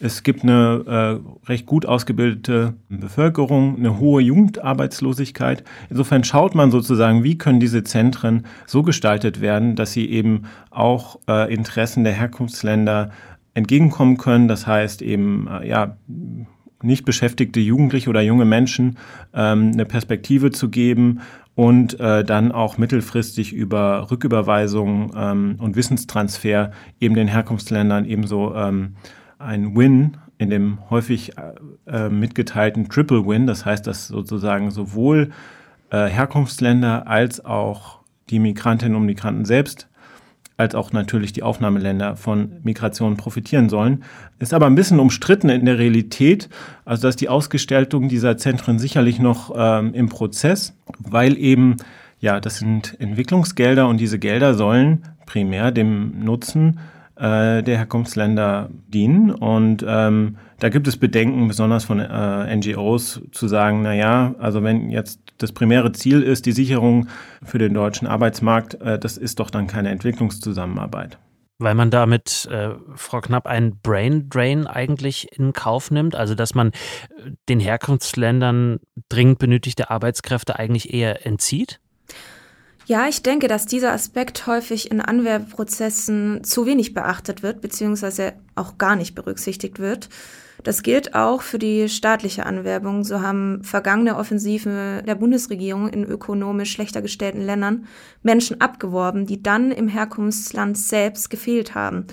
Es 0.00 0.22
gibt 0.22 0.44
eine 0.44 1.20
äh, 1.44 1.46
recht 1.46 1.66
gut 1.66 1.84
ausgebildete 1.84 2.72
Bevölkerung, 2.88 3.76
eine 3.76 3.98
hohe 3.98 4.22
Jugendarbeitslosigkeit. 4.22 5.62
Insofern 5.90 6.24
schaut 6.24 6.54
man 6.54 6.70
sozusagen, 6.70 7.22
wie 7.22 7.36
können 7.36 7.60
diese 7.60 7.84
Zentren 7.84 8.46
so 8.64 8.82
gestaltet 8.82 9.42
werden, 9.42 9.76
dass 9.76 9.92
sie 9.92 10.08
eben 10.08 10.44
auch 10.70 11.18
äh, 11.28 11.52
Interessen 11.52 12.02
der 12.02 12.14
Herkunftsländer 12.14 13.10
entgegenkommen 13.52 14.16
können. 14.16 14.48
Das 14.48 14.66
heißt 14.66 15.02
eben, 15.02 15.46
äh, 15.48 15.68
ja, 15.68 15.98
nicht 16.82 17.04
beschäftigte 17.04 17.60
Jugendliche 17.60 18.08
oder 18.08 18.20
junge 18.22 18.44
Menschen 18.44 18.96
ähm, 19.34 19.72
eine 19.74 19.84
Perspektive 19.84 20.50
zu 20.50 20.68
geben 20.70 21.20
und 21.58 21.98
äh, 21.98 22.22
dann 22.22 22.52
auch 22.52 22.78
mittelfristig 22.78 23.52
über 23.52 24.12
Rücküberweisung 24.12 25.12
ähm, 25.16 25.56
und 25.58 25.74
Wissenstransfer 25.74 26.70
eben 27.00 27.16
den 27.16 27.26
Herkunftsländern 27.26 28.04
ebenso 28.04 28.54
ähm, 28.54 28.94
ein 29.40 29.76
Win 29.76 30.18
in 30.38 30.50
dem 30.50 30.78
häufig 30.88 31.32
äh, 31.36 31.54
äh, 31.90 32.10
mitgeteilten 32.10 32.88
Triple 32.88 33.26
Win, 33.26 33.48
das 33.48 33.66
heißt, 33.66 33.88
dass 33.88 34.06
sozusagen 34.06 34.70
sowohl 34.70 35.30
äh, 35.90 36.06
Herkunftsländer 36.06 37.08
als 37.08 37.44
auch 37.44 38.02
die 38.30 38.38
Migrantinnen 38.38 38.96
und 38.96 39.06
Migranten 39.06 39.44
selbst 39.44 39.88
als 40.58 40.74
auch 40.74 40.92
natürlich 40.92 41.32
die 41.32 41.44
Aufnahmeländer 41.44 42.16
von 42.16 42.56
Migration 42.64 43.16
profitieren 43.16 43.68
sollen. 43.68 44.02
Ist 44.40 44.52
aber 44.52 44.66
ein 44.66 44.74
bisschen 44.74 44.98
umstritten 44.98 45.48
in 45.48 45.64
der 45.64 45.78
Realität. 45.78 46.48
Also 46.84 47.02
dass 47.02 47.14
die 47.14 47.28
Ausgestaltung 47.28 48.08
dieser 48.08 48.36
Zentren 48.36 48.80
sicherlich 48.80 49.20
noch 49.20 49.52
ähm, 49.56 49.94
im 49.94 50.08
Prozess, 50.08 50.76
weil 50.98 51.36
eben, 51.36 51.76
ja, 52.20 52.40
das 52.40 52.58
sind 52.58 52.96
Entwicklungsgelder 53.00 53.88
und 53.88 53.98
diese 53.98 54.18
Gelder 54.18 54.54
sollen 54.54 55.02
primär 55.26 55.70
dem 55.70 56.24
Nutzen 56.24 56.80
äh, 57.16 57.62
der 57.62 57.78
Herkunftsländer 57.78 58.70
dienen. 58.88 59.30
Und 59.30 59.84
ähm, 59.86 60.36
da 60.58 60.68
gibt 60.68 60.88
es 60.88 60.96
Bedenken, 60.96 61.48
besonders 61.48 61.84
von 61.84 62.00
äh, 62.00 62.56
NGOs, 62.56 63.20
zu 63.32 63.48
sagen, 63.48 63.82
na 63.82 63.94
ja, 63.94 64.34
also 64.38 64.62
wenn 64.62 64.90
jetzt 64.90 65.20
das 65.38 65.52
primäre 65.52 65.92
Ziel 65.92 66.22
ist, 66.22 66.46
die 66.46 66.52
Sicherung 66.52 67.08
für 67.44 67.58
den 67.58 67.74
deutschen 67.74 68.08
Arbeitsmarkt, 68.08 68.80
äh, 68.80 68.98
das 68.98 69.16
ist 69.16 69.40
doch 69.40 69.50
dann 69.50 69.66
keine 69.66 69.90
Entwicklungszusammenarbeit. 69.90 71.18
Weil 71.58 71.74
man 71.74 71.90
damit, 71.90 72.48
äh, 72.50 72.70
Frau 72.94 73.20
Knapp, 73.20 73.46
einen 73.46 73.80
Brain 73.80 74.28
Drain 74.28 74.66
eigentlich 74.66 75.32
in 75.36 75.52
Kauf 75.52 75.90
nimmt, 75.90 76.14
also 76.14 76.34
dass 76.34 76.54
man 76.54 76.68
äh, 76.68 77.32
den 77.48 77.58
Herkunftsländern 77.58 78.78
dringend 79.08 79.38
benötigte 79.38 79.90
Arbeitskräfte 79.90 80.56
eigentlich 80.58 80.94
eher 80.94 81.26
entzieht? 81.26 81.80
Ja, 82.86 83.06
ich 83.06 83.22
denke, 83.22 83.48
dass 83.48 83.66
dieser 83.66 83.92
Aspekt 83.92 84.46
häufig 84.46 84.90
in 84.90 85.02
Anwerbeprozessen 85.02 86.42
zu 86.42 86.64
wenig 86.64 86.94
beachtet 86.94 87.42
wird, 87.42 87.60
beziehungsweise 87.60 88.32
auch 88.54 88.78
gar 88.78 88.96
nicht 88.96 89.14
berücksichtigt 89.14 89.78
wird. 89.78 90.08
Das 90.64 90.82
gilt 90.82 91.14
auch 91.14 91.42
für 91.42 91.58
die 91.58 91.88
staatliche 91.88 92.44
Anwerbung. 92.44 93.04
So 93.04 93.20
haben 93.20 93.62
vergangene 93.62 94.16
Offensiven 94.16 95.04
der 95.06 95.14
Bundesregierung 95.14 95.88
in 95.88 96.04
ökonomisch 96.04 96.72
schlechter 96.72 97.02
gestellten 97.02 97.42
Ländern 97.42 97.86
Menschen 98.22 98.60
abgeworben, 98.60 99.26
die 99.26 99.42
dann 99.42 99.70
im 99.70 99.88
Herkunftsland 99.88 100.76
selbst 100.76 101.30
gefehlt 101.30 101.74
haben. 101.74 102.06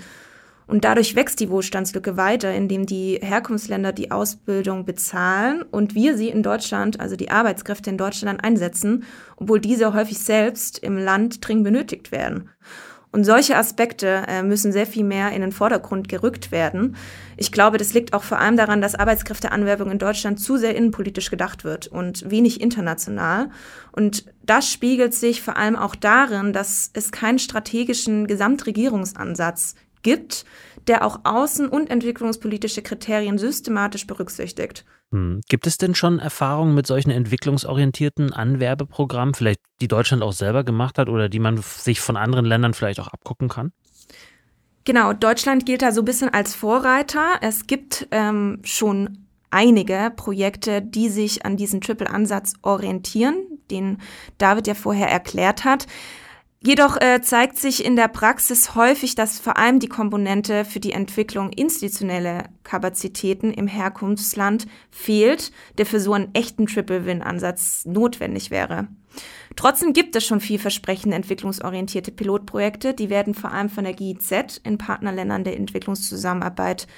Und 0.68 0.84
dadurch 0.84 1.14
wächst 1.14 1.38
die 1.38 1.48
Wohlstandslücke 1.48 2.16
weiter, 2.16 2.52
indem 2.52 2.86
die 2.86 3.20
Herkunftsländer 3.22 3.92
die 3.92 4.10
Ausbildung 4.10 4.84
bezahlen 4.84 5.62
und 5.62 5.94
wir 5.94 6.16
sie 6.16 6.28
in 6.28 6.42
Deutschland, 6.42 6.98
also 6.98 7.14
die 7.14 7.30
Arbeitskräfte 7.30 7.90
in 7.90 7.98
Deutschland 7.98 8.42
einsetzen, 8.42 9.04
obwohl 9.36 9.60
diese 9.60 9.94
häufig 9.94 10.18
selbst 10.18 10.78
im 10.80 10.98
Land 10.98 11.46
dringend 11.46 11.64
benötigt 11.64 12.10
werden. 12.10 12.50
Und 13.16 13.24
solche 13.24 13.56
Aspekte 13.56 14.24
äh, 14.28 14.42
müssen 14.42 14.72
sehr 14.72 14.86
viel 14.86 15.02
mehr 15.02 15.30
in 15.32 15.40
den 15.40 15.50
Vordergrund 15.50 16.06
gerückt 16.06 16.52
werden. 16.52 16.96
Ich 17.38 17.50
glaube, 17.50 17.78
das 17.78 17.94
liegt 17.94 18.12
auch 18.12 18.22
vor 18.22 18.38
allem 18.38 18.58
daran, 18.58 18.82
dass 18.82 18.94
Arbeitskräfteanwerbung 18.94 19.90
in 19.90 19.98
Deutschland 19.98 20.38
zu 20.38 20.58
sehr 20.58 20.76
innenpolitisch 20.76 21.30
gedacht 21.30 21.64
wird 21.64 21.86
und 21.86 22.30
wenig 22.30 22.60
international. 22.60 23.48
Und 23.90 24.26
das 24.42 24.70
spiegelt 24.70 25.14
sich 25.14 25.40
vor 25.40 25.56
allem 25.56 25.76
auch 25.76 25.94
darin, 25.94 26.52
dass 26.52 26.90
es 26.92 27.10
keinen 27.10 27.38
strategischen 27.38 28.26
Gesamtregierungsansatz 28.26 29.76
gibt, 30.02 30.44
der 30.86 31.04
auch 31.04 31.20
außen- 31.24 31.68
und 31.68 31.90
entwicklungspolitische 31.90 32.82
Kriterien 32.82 33.38
systematisch 33.38 34.06
berücksichtigt. 34.06 34.84
Hm. 35.12 35.40
Gibt 35.48 35.66
es 35.66 35.78
denn 35.78 35.94
schon 35.94 36.18
Erfahrungen 36.18 36.74
mit 36.74 36.86
solchen 36.86 37.10
entwicklungsorientierten 37.10 38.32
Anwerbeprogrammen, 38.32 39.34
vielleicht 39.34 39.60
die 39.80 39.88
Deutschland 39.88 40.22
auch 40.22 40.32
selber 40.32 40.64
gemacht 40.64 40.98
hat 40.98 41.08
oder 41.08 41.28
die 41.28 41.38
man 41.38 41.58
sich 41.58 42.00
von 42.00 42.16
anderen 42.16 42.44
Ländern 42.44 42.74
vielleicht 42.74 43.00
auch 43.00 43.08
abgucken 43.08 43.48
kann? 43.48 43.72
Genau, 44.84 45.12
Deutschland 45.12 45.66
gilt 45.66 45.82
da 45.82 45.90
so 45.90 46.02
ein 46.02 46.04
bisschen 46.04 46.32
als 46.32 46.54
Vorreiter. 46.54 47.38
Es 47.40 47.66
gibt 47.66 48.06
ähm, 48.12 48.60
schon 48.62 49.26
einige 49.50 50.12
Projekte, 50.14 50.80
die 50.80 51.08
sich 51.08 51.44
an 51.44 51.56
diesen 51.56 51.80
Triple-Ansatz 51.80 52.54
orientieren, 52.62 53.34
den 53.70 53.98
David 54.38 54.66
ja 54.66 54.74
vorher 54.74 55.08
erklärt 55.08 55.64
hat. 55.64 55.86
Jedoch 56.66 57.00
äh, 57.00 57.20
zeigt 57.22 57.58
sich 57.58 57.84
in 57.84 57.94
der 57.94 58.08
Praxis 58.08 58.74
häufig, 58.74 59.14
dass 59.14 59.38
vor 59.38 59.56
allem 59.56 59.78
die 59.78 59.86
Komponente 59.86 60.64
für 60.64 60.80
die 60.80 60.90
Entwicklung 60.90 61.52
institutionelle 61.52 62.46
Kapazitäten 62.64 63.52
im 63.52 63.68
Herkunftsland 63.68 64.66
fehlt, 64.90 65.52
der 65.78 65.86
für 65.86 66.00
so 66.00 66.12
einen 66.12 66.34
echten 66.34 66.66
Triple-Win-Ansatz 66.66 67.84
notwendig 67.84 68.50
wäre. 68.50 68.88
Trotzdem 69.54 69.92
gibt 69.92 70.16
es 70.16 70.26
schon 70.26 70.40
vielversprechende 70.40 71.14
entwicklungsorientierte 71.14 72.10
Pilotprojekte, 72.10 72.94
die 72.94 73.10
werden 73.10 73.34
vor 73.34 73.52
allem 73.52 73.68
von 73.68 73.84
der 73.84 73.94
GIZ 73.94 74.60
in 74.64 74.76
Partnerländern 74.76 75.44
der 75.44 75.56
Entwicklungszusammenarbeit 75.56 76.88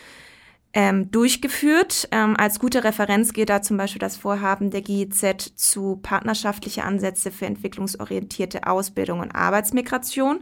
ähm, 0.74 1.10
durchgeführt. 1.10 2.08
Ähm, 2.10 2.36
als 2.36 2.58
gute 2.58 2.84
Referenz 2.84 3.32
gilt 3.32 3.48
da 3.48 3.62
zum 3.62 3.76
Beispiel 3.76 4.00
das 4.00 4.16
Vorhaben 4.16 4.70
der 4.70 4.82
GIZ 4.82 5.52
zu 5.56 5.96
partnerschaftliche 6.02 6.84
Ansätze 6.84 7.30
für 7.30 7.46
entwicklungsorientierte 7.46 8.66
Ausbildung 8.66 9.20
und 9.20 9.32
Arbeitsmigration. 9.34 10.40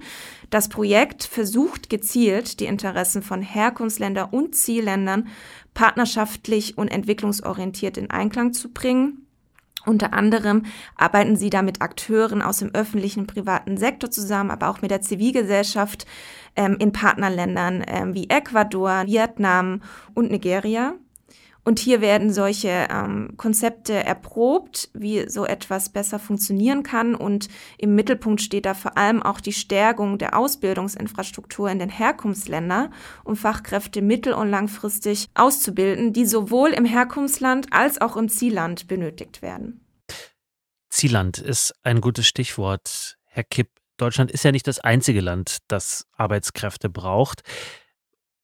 Das 0.50 0.68
Projekt 0.68 1.24
versucht 1.24 1.90
gezielt, 1.90 2.60
die 2.60 2.66
Interessen 2.66 3.22
von 3.22 3.42
Herkunftsländern 3.42 4.30
und 4.30 4.54
Zielländern 4.54 5.28
partnerschaftlich 5.74 6.76
und 6.76 6.88
entwicklungsorientiert 6.88 7.96
in 7.96 8.10
Einklang 8.10 8.52
zu 8.52 8.72
bringen. 8.72 9.25
Unter 9.86 10.12
anderem 10.12 10.64
arbeiten 10.96 11.36
sie 11.36 11.48
da 11.48 11.62
mit 11.62 11.80
Akteuren 11.80 12.42
aus 12.42 12.58
dem 12.58 12.74
öffentlichen 12.74 13.26
privaten 13.26 13.76
Sektor 13.76 14.10
zusammen, 14.10 14.50
aber 14.50 14.68
auch 14.68 14.82
mit 14.82 14.90
der 14.90 15.00
Zivilgesellschaft 15.00 16.06
ähm, 16.56 16.76
in 16.78 16.92
Partnerländern 16.92 17.84
ähm, 17.86 18.12
wie 18.14 18.28
Ecuador, 18.28 19.04
Vietnam 19.06 19.82
und 20.12 20.30
Nigeria. 20.30 20.94
Und 21.66 21.80
hier 21.80 22.00
werden 22.00 22.32
solche 22.32 22.86
ähm, 22.90 23.32
Konzepte 23.36 23.92
erprobt, 23.92 24.88
wie 24.94 25.28
so 25.28 25.44
etwas 25.44 25.88
besser 25.88 26.20
funktionieren 26.20 26.84
kann. 26.84 27.16
Und 27.16 27.48
im 27.76 27.96
Mittelpunkt 27.96 28.40
steht 28.40 28.66
da 28.66 28.74
vor 28.74 28.96
allem 28.96 29.20
auch 29.20 29.40
die 29.40 29.52
Stärkung 29.52 30.16
der 30.16 30.38
Ausbildungsinfrastruktur 30.38 31.68
in 31.68 31.80
den 31.80 31.88
Herkunftsländern, 31.88 32.94
um 33.24 33.34
Fachkräfte 33.34 34.00
mittel- 34.00 34.34
und 34.34 34.48
langfristig 34.48 35.26
auszubilden, 35.34 36.12
die 36.12 36.24
sowohl 36.24 36.70
im 36.70 36.84
Herkunftsland 36.84 37.72
als 37.72 38.00
auch 38.00 38.16
im 38.16 38.28
Zielland 38.28 38.86
benötigt 38.86 39.42
werden. 39.42 39.84
Zielland 40.88 41.38
ist 41.38 41.74
ein 41.82 42.00
gutes 42.00 42.28
Stichwort. 42.28 43.16
Herr 43.24 43.42
Kipp, 43.42 43.70
Deutschland 43.96 44.30
ist 44.30 44.44
ja 44.44 44.52
nicht 44.52 44.68
das 44.68 44.78
einzige 44.78 45.20
Land, 45.20 45.58
das 45.66 46.06
Arbeitskräfte 46.12 46.88
braucht. 46.88 47.42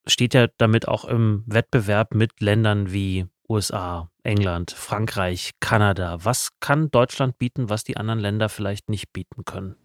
Steht 0.06 0.34
ja 0.34 0.48
damit 0.58 0.88
auch 0.88 1.04
im 1.04 1.44
Wettbewerb 1.46 2.14
mit 2.14 2.40
Ländern 2.40 2.92
wie 2.92 3.26
USA, 3.48 4.08
England, 4.22 4.72
Frankreich, 4.72 5.52
Kanada. 5.60 6.18
Was 6.22 6.50
kann 6.60 6.90
Deutschland 6.90 7.38
bieten, 7.38 7.68
was 7.68 7.84
die 7.84 7.96
anderen 7.96 8.18
Länder 8.18 8.48
vielleicht 8.48 8.88
nicht 8.88 9.12
bieten 9.12 9.44
können? 9.44 9.76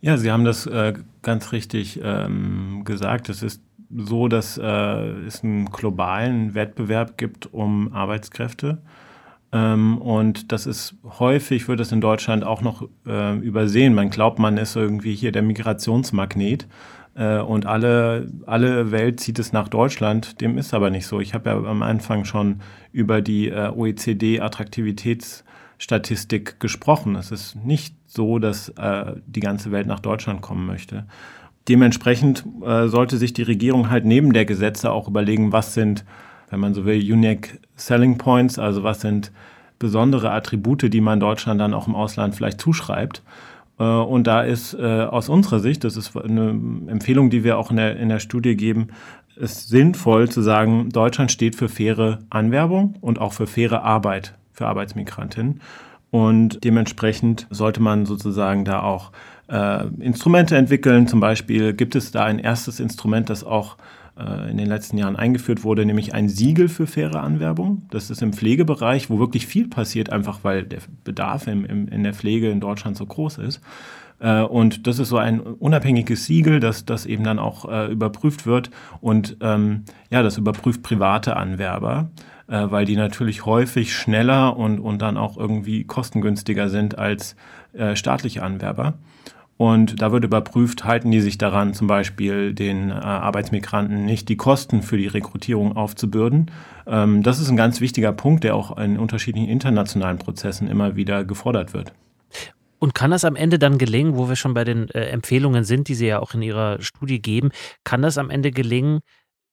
Ja, 0.00 0.16
Sie 0.16 0.32
haben 0.32 0.44
das 0.44 0.66
äh, 0.66 0.94
ganz 1.22 1.52
richtig 1.52 2.00
ähm, 2.02 2.82
gesagt. 2.84 3.28
Es 3.28 3.42
ist 3.42 3.62
so, 3.96 4.26
dass 4.26 4.58
äh, 4.58 4.64
es 4.64 5.44
einen 5.44 5.66
globalen 5.66 6.54
Wettbewerb 6.54 7.18
gibt 7.18 7.52
um 7.52 7.92
Arbeitskräfte. 7.92 8.82
Ähm, 9.52 9.98
und 9.98 10.50
das 10.50 10.66
ist 10.66 10.96
häufig, 11.04 11.68
wird 11.68 11.78
das 11.78 11.92
in 11.92 12.00
Deutschland 12.00 12.42
auch 12.42 12.62
noch 12.62 12.88
äh, 13.06 13.36
übersehen. 13.38 13.94
Man 13.94 14.10
glaubt, 14.10 14.38
man 14.38 14.56
ist 14.56 14.76
irgendwie 14.76 15.14
hier 15.14 15.30
der 15.30 15.42
Migrationsmagnet 15.42 16.66
äh, 17.14 17.38
und 17.38 17.66
alle, 17.66 18.26
alle 18.46 18.90
Welt 18.90 19.20
zieht 19.20 19.38
es 19.38 19.52
nach 19.52 19.68
Deutschland. 19.68 20.40
Dem 20.40 20.58
ist 20.58 20.74
aber 20.74 20.90
nicht 20.90 21.06
so. 21.06 21.20
Ich 21.20 21.34
habe 21.34 21.50
ja 21.50 21.56
am 21.56 21.82
Anfang 21.82 22.24
schon 22.24 22.62
über 22.92 23.20
die 23.20 23.48
äh, 23.48 23.68
OECD-Attraktivitätsstatistik 23.68 26.58
gesprochen. 26.60 27.16
Es 27.16 27.30
ist 27.30 27.56
nicht 27.56 27.94
so, 28.06 28.38
dass 28.38 28.70
äh, 28.70 29.16
die 29.26 29.40
ganze 29.40 29.70
Welt 29.72 29.86
nach 29.86 30.00
Deutschland 30.00 30.40
kommen 30.40 30.66
möchte. 30.66 31.04
Dementsprechend 31.68 32.44
äh, 32.64 32.88
sollte 32.88 33.18
sich 33.18 33.32
die 33.32 33.42
Regierung 33.42 33.90
halt 33.90 34.04
neben 34.04 34.32
der 34.32 34.44
Gesetze 34.44 34.90
auch 34.90 35.06
überlegen, 35.06 35.52
was 35.52 35.74
sind, 35.74 36.04
wenn 36.50 36.60
man 36.60 36.74
so 36.74 36.84
will, 36.84 36.98
Unique 36.98 37.60
Selling 37.76 38.18
Points, 38.18 38.58
also 38.58 38.82
was 38.82 39.00
sind 39.00 39.30
besondere 39.78 40.30
Attribute, 40.30 40.92
die 40.92 41.00
man 41.00 41.20
Deutschland 41.20 41.60
dann 41.60 41.74
auch 41.74 41.88
im 41.88 41.94
Ausland 41.94 42.34
vielleicht 42.34 42.60
zuschreibt. 42.60 43.22
Äh, 43.82 43.84
und 43.84 44.26
da 44.26 44.42
ist 44.42 44.74
äh, 44.74 45.02
aus 45.02 45.28
unserer 45.28 45.58
Sicht, 45.58 45.84
das 45.84 45.96
ist 45.96 46.16
eine 46.16 46.50
Empfehlung, 46.86 47.30
die 47.30 47.42
wir 47.42 47.58
auch 47.58 47.70
in 47.70 47.76
der, 47.76 47.96
in 47.96 48.08
der 48.08 48.20
Studie 48.20 48.56
geben, 48.56 48.88
ist 49.36 49.68
sinnvoll 49.68 50.28
zu 50.28 50.42
sagen, 50.42 50.90
Deutschland 50.90 51.32
steht 51.32 51.56
für 51.56 51.68
faire 51.68 52.20
Anwerbung 52.30 52.94
und 53.00 53.18
auch 53.18 53.32
für 53.32 53.46
faire 53.46 53.82
Arbeit 53.82 54.34
für 54.52 54.66
Arbeitsmigrantinnen. 54.66 55.60
Und 56.10 56.62
dementsprechend 56.62 57.46
sollte 57.50 57.80
man 57.80 58.04
sozusagen 58.04 58.66
da 58.66 58.82
auch 58.82 59.12
äh, 59.48 59.86
Instrumente 59.98 60.56
entwickeln. 60.56 61.08
Zum 61.08 61.20
Beispiel 61.20 61.72
gibt 61.72 61.96
es 61.96 62.10
da 62.10 62.24
ein 62.24 62.38
erstes 62.38 62.78
Instrument, 62.78 63.30
das 63.30 63.42
auch 63.42 63.78
in 64.14 64.58
den 64.58 64.68
letzten 64.68 64.98
Jahren 64.98 65.16
eingeführt 65.16 65.64
wurde, 65.64 65.86
nämlich 65.86 66.12
ein 66.12 66.28
Siegel 66.28 66.68
für 66.68 66.86
faire 66.86 67.22
Anwerbung. 67.22 67.82
Das 67.90 68.10
ist 68.10 68.20
im 68.20 68.34
Pflegebereich, 68.34 69.08
wo 69.08 69.18
wirklich 69.18 69.46
viel 69.46 69.68
passiert, 69.68 70.10
einfach 70.10 70.40
weil 70.42 70.64
der 70.64 70.80
Bedarf 71.02 71.46
im, 71.46 71.64
im, 71.64 71.88
in 71.88 72.02
der 72.02 72.12
Pflege 72.12 72.50
in 72.50 72.60
Deutschland 72.60 72.96
so 72.96 73.06
groß 73.06 73.38
ist. 73.38 73.62
Äh, 74.22 74.42
und 74.42 74.86
das 74.86 74.98
ist 74.98 75.08
so 75.08 75.18
ein 75.18 75.40
unabhängiges 75.40 76.26
Siegel, 76.26 76.60
das, 76.60 76.86
das 76.86 77.04
eben 77.06 77.24
dann 77.24 77.38
auch 77.38 77.68
äh, 77.70 77.90
überprüft 77.90 78.46
wird. 78.46 78.70
Und 79.00 79.36
ähm, 79.40 79.84
ja, 80.10 80.22
das 80.22 80.38
überprüft 80.38 80.82
private 80.82 81.36
Anwerber, 81.36 82.10
äh, 82.48 82.70
weil 82.70 82.84
die 82.84 82.96
natürlich 82.96 83.44
häufig 83.44 83.94
schneller 83.94 84.56
und, 84.56 84.78
und 84.78 85.02
dann 85.02 85.16
auch 85.16 85.36
irgendwie 85.36 85.84
kostengünstiger 85.84 86.68
sind 86.68 86.98
als 86.98 87.36
äh, 87.72 87.96
staatliche 87.96 88.42
Anwerber. 88.42 88.94
Und 89.56 90.02
da 90.02 90.10
wird 90.10 90.24
überprüft, 90.24 90.84
halten 90.84 91.10
die 91.10 91.20
sich 91.20 91.38
daran, 91.38 91.74
zum 91.74 91.86
Beispiel 91.86 92.52
den 92.52 92.90
äh, 92.90 92.94
Arbeitsmigranten 92.94 94.04
nicht 94.04 94.28
die 94.28 94.36
Kosten 94.36 94.82
für 94.82 94.96
die 94.96 95.06
Rekrutierung 95.06 95.76
aufzubürden. 95.76 96.50
Ähm, 96.86 97.22
das 97.22 97.38
ist 97.38 97.48
ein 97.48 97.56
ganz 97.56 97.80
wichtiger 97.80 98.12
Punkt, 98.12 98.44
der 98.44 98.56
auch 98.56 98.76
in 98.78 98.98
unterschiedlichen 98.98 99.48
internationalen 99.48 100.18
Prozessen 100.18 100.68
immer 100.68 100.96
wieder 100.96 101.24
gefordert 101.24 101.74
wird. 101.74 101.92
Und 102.78 102.96
kann 102.96 103.12
das 103.12 103.24
am 103.24 103.36
Ende 103.36 103.60
dann 103.60 103.78
gelingen, 103.78 104.16
wo 104.16 104.28
wir 104.28 104.34
schon 104.34 104.54
bei 104.54 104.64
den 104.64 104.88
äh, 104.90 105.04
Empfehlungen 105.04 105.62
sind, 105.62 105.86
die 105.86 105.94
Sie 105.94 106.08
ja 106.08 106.18
auch 106.18 106.34
in 106.34 106.42
Ihrer 106.42 106.82
Studie 106.82 107.22
geben, 107.22 107.50
kann 107.84 108.02
das 108.02 108.18
am 108.18 108.30
Ende 108.30 108.50
gelingen, 108.50 109.00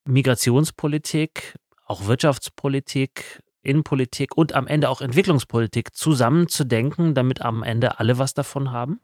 Migrationspolitik, 0.06 1.56
auch 1.86 2.08
Wirtschaftspolitik, 2.08 3.44
Innenpolitik 3.62 4.36
und 4.36 4.54
am 4.54 4.66
Ende 4.66 4.90
auch 4.90 5.02
Entwicklungspolitik 5.02 5.94
zusammenzudenken, 5.94 7.14
damit 7.14 7.42
am 7.42 7.62
Ende 7.62 8.00
alle 8.00 8.18
was 8.18 8.34
davon 8.34 8.72
haben? 8.72 9.00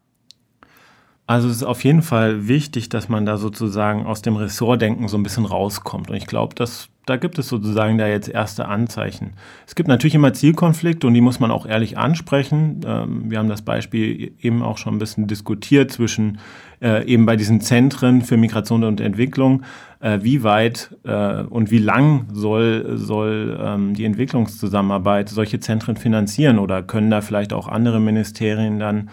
Also 1.27 1.47
es 1.49 1.57
ist 1.57 1.63
auf 1.63 1.83
jeden 1.83 2.03
Fall 2.03 2.47
wichtig, 2.47 2.89
dass 2.89 3.09
man 3.09 3.25
da 3.25 3.37
sozusagen 3.37 4.05
aus 4.05 4.21
dem 4.21 4.35
Ressortdenken 4.35 5.07
so 5.07 5.17
ein 5.17 5.23
bisschen 5.23 5.45
rauskommt. 5.45 6.09
Und 6.09 6.15
ich 6.15 6.27
glaube, 6.27 6.53
dass 6.53 6.89
da 7.05 7.17
gibt 7.17 7.37
es 7.37 7.49
sozusagen 7.49 7.97
da 7.97 8.07
jetzt 8.07 8.29
erste 8.29 8.67
Anzeichen. 8.67 9.33
Es 9.67 9.75
gibt 9.75 9.87
natürlich 9.87 10.15
immer 10.15 10.33
Zielkonflikte 10.33 11.05
und 11.05 11.13
die 11.13 11.21
muss 11.21 11.39
man 11.39 11.51
auch 11.51 11.67
ehrlich 11.67 11.97
ansprechen. 11.97 12.81
Ähm, 12.85 13.29
wir 13.29 13.37
haben 13.37 13.49
das 13.49 13.61
Beispiel 13.61 14.33
eben 14.41 14.63
auch 14.63 14.77
schon 14.77 14.95
ein 14.95 14.99
bisschen 14.99 15.27
diskutiert 15.27 15.91
zwischen 15.91 16.39
äh, 16.81 17.05
eben 17.05 17.25
bei 17.25 17.35
diesen 17.35 17.61
Zentren 17.61 18.21
für 18.21 18.37
Migration 18.37 18.83
und 18.83 19.01
Entwicklung. 19.01 19.63
Äh, 19.99 20.19
wie 20.23 20.43
weit 20.43 20.95
äh, 21.03 21.43
und 21.43 21.69
wie 21.69 21.77
lang 21.77 22.25
soll, 22.33 22.97
soll 22.97 23.59
ähm, 23.61 23.93
die 23.93 24.05
Entwicklungszusammenarbeit 24.05 25.29
solche 25.29 25.59
Zentren 25.59 25.97
finanzieren 25.97 26.57
oder 26.57 26.81
können 26.81 27.11
da 27.11 27.21
vielleicht 27.21 27.53
auch 27.53 27.67
andere 27.67 27.99
Ministerien 27.99 28.79
dann 28.79 29.09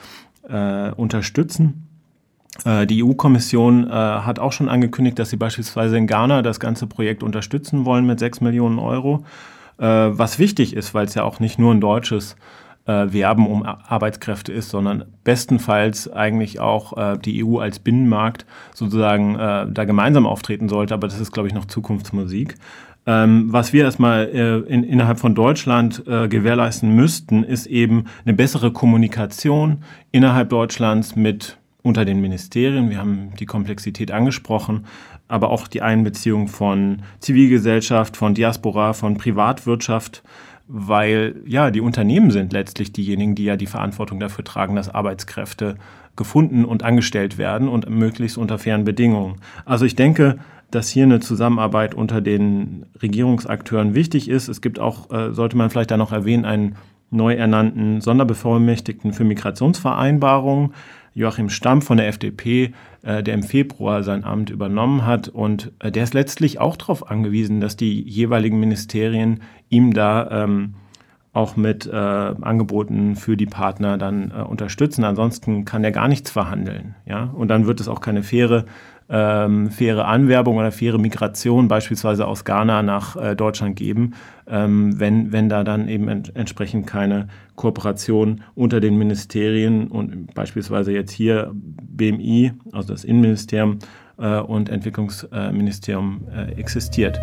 unterstützen? 0.96 1.81
Äh, 2.64 2.86
die 2.86 3.02
EU-Kommission 3.02 3.88
äh, 3.88 3.90
hat 3.90 4.38
auch 4.38 4.52
schon 4.52 4.68
angekündigt, 4.68 5.18
dass 5.18 5.30
sie 5.30 5.36
beispielsweise 5.36 5.96
in 5.96 6.06
Ghana 6.06 6.42
das 6.42 6.60
ganze 6.60 6.86
Projekt 6.86 7.22
unterstützen 7.22 7.84
wollen 7.84 8.06
mit 8.06 8.18
6 8.18 8.40
Millionen 8.40 8.78
Euro, 8.78 9.24
äh, 9.78 9.84
was 9.86 10.38
wichtig 10.38 10.74
ist, 10.74 10.94
weil 10.94 11.06
es 11.06 11.14
ja 11.14 11.24
auch 11.24 11.40
nicht 11.40 11.58
nur 11.58 11.72
ein 11.72 11.80
deutsches 11.80 12.36
äh, 12.86 13.12
Werben 13.12 13.46
um 13.46 13.62
Arbeitskräfte 13.62 14.52
ist, 14.52 14.70
sondern 14.70 15.04
bestenfalls 15.24 16.12
eigentlich 16.12 16.60
auch 16.60 16.96
äh, 16.96 17.18
die 17.18 17.44
EU 17.44 17.58
als 17.58 17.78
Binnenmarkt 17.78 18.44
sozusagen 18.74 19.36
äh, 19.36 19.66
da 19.70 19.84
gemeinsam 19.84 20.26
auftreten 20.26 20.68
sollte. 20.68 20.94
Aber 20.94 21.06
das 21.06 21.20
ist, 21.20 21.32
glaube 21.32 21.48
ich, 21.48 21.54
noch 21.54 21.66
Zukunftsmusik. 21.66 22.56
Ähm, 23.04 23.52
was 23.52 23.72
wir 23.72 23.84
erstmal 23.84 24.28
äh, 24.28 24.72
in, 24.72 24.84
innerhalb 24.84 25.18
von 25.18 25.34
Deutschland 25.34 26.04
äh, 26.06 26.28
gewährleisten 26.28 26.94
müssten, 26.94 27.42
ist 27.42 27.66
eben 27.66 28.04
eine 28.24 28.34
bessere 28.34 28.72
Kommunikation 28.72 29.78
innerhalb 30.12 30.50
Deutschlands 30.50 31.16
mit 31.16 31.58
unter 31.82 32.04
den 32.04 32.20
Ministerien. 32.20 32.90
Wir 32.90 32.98
haben 32.98 33.32
die 33.38 33.46
Komplexität 33.46 34.10
angesprochen, 34.10 34.86
aber 35.28 35.50
auch 35.50 35.66
die 35.66 35.82
Einbeziehung 35.82 36.48
von 36.48 37.02
Zivilgesellschaft, 37.20 38.16
von 38.16 38.34
Diaspora, 38.34 38.92
von 38.92 39.16
Privatwirtschaft, 39.16 40.22
weil 40.68 41.36
ja, 41.46 41.70
die 41.70 41.80
Unternehmen 41.80 42.30
sind 42.30 42.52
letztlich 42.52 42.92
diejenigen, 42.92 43.34
die 43.34 43.44
ja 43.44 43.56
die 43.56 43.66
Verantwortung 43.66 44.20
dafür 44.20 44.44
tragen, 44.44 44.76
dass 44.76 44.88
Arbeitskräfte 44.88 45.76
gefunden 46.16 46.64
und 46.64 46.82
angestellt 46.82 47.38
werden 47.38 47.68
und 47.68 47.88
möglichst 47.88 48.38
unter 48.38 48.58
fairen 48.58 48.84
Bedingungen. 48.84 49.36
Also 49.64 49.84
ich 49.84 49.96
denke, 49.96 50.38
dass 50.70 50.88
hier 50.88 51.04
eine 51.04 51.20
Zusammenarbeit 51.20 51.94
unter 51.94 52.20
den 52.20 52.86
Regierungsakteuren 53.02 53.94
wichtig 53.94 54.28
ist. 54.28 54.48
Es 54.48 54.60
gibt 54.60 54.78
auch, 54.78 55.10
äh, 55.10 55.32
sollte 55.32 55.56
man 55.56 55.70
vielleicht 55.70 55.90
da 55.90 55.96
noch 55.96 56.12
erwähnen, 56.12 56.44
einen 56.44 56.76
neu 57.10 57.34
ernannten 57.34 58.00
Sonderbevollmächtigten 58.00 59.12
für 59.12 59.24
Migrationsvereinbarungen, 59.24 60.72
Joachim 61.14 61.48
Stamm 61.48 61.82
von 61.82 61.96
der 61.96 62.08
FDP, 62.08 62.72
äh, 63.02 63.22
der 63.22 63.34
im 63.34 63.42
Februar 63.42 64.02
sein 64.02 64.24
Amt 64.24 64.50
übernommen 64.50 65.06
hat. 65.06 65.28
Und 65.28 65.72
äh, 65.78 65.90
der 65.90 66.04
ist 66.04 66.14
letztlich 66.14 66.60
auch 66.60 66.76
darauf 66.76 67.10
angewiesen, 67.10 67.60
dass 67.60 67.76
die 67.76 68.02
jeweiligen 68.02 68.58
Ministerien 68.58 69.42
ihm 69.68 69.92
da 69.92 70.44
ähm, 70.44 70.74
auch 71.32 71.56
mit 71.56 71.86
äh, 71.86 71.90
Angeboten 71.96 73.16
für 73.16 73.36
die 73.36 73.46
Partner 73.46 73.96
dann 73.96 74.30
äh, 74.30 74.42
unterstützen. 74.42 75.04
Ansonsten 75.04 75.64
kann 75.64 75.82
er 75.82 75.90
gar 75.90 76.08
nichts 76.08 76.30
verhandeln. 76.30 76.94
Ja? 77.06 77.24
Und 77.34 77.48
dann 77.48 77.66
wird 77.66 77.80
es 77.80 77.88
auch 77.88 78.00
keine 78.00 78.22
faire 78.22 78.66
ähm, 79.12 79.70
faire 79.70 80.06
Anwerbung 80.08 80.56
oder 80.56 80.72
faire 80.72 80.98
Migration 80.98 81.68
beispielsweise 81.68 82.26
aus 82.26 82.44
Ghana 82.44 82.82
nach 82.82 83.14
äh, 83.14 83.36
Deutschland 83.36 83.76
geben, 83.76 84.14
ähm, 84.46 84.98
wenn, 84.98 85.32
wenn 85.32 85.50
da 85.50 85.64
dann 85.64 85.86
eben 85.86 86.08
ent 86.08 86.34
entsprechend 86.34 86.86
keine 86.86 87.28
Kooperation 87.54 88.42
unter 88.54 88.80
den 88.80 88.96
Ministerien 88.96 89.88
und 89.88 90.34
beispielsweise 90.34 90.92
jetzt 90.92 91.12
hier 91.12 91.52
BMI, 91.52 92.52
also 92.72 92.88
das 92.88 93.04
Innenministerium 93.04 93.78
äh, 94.16 94.38
und 94.38 94.70
Entwicklungsministerium 94.70 96.22
äh, 96.34 96.52
existiert. 96.58 97.20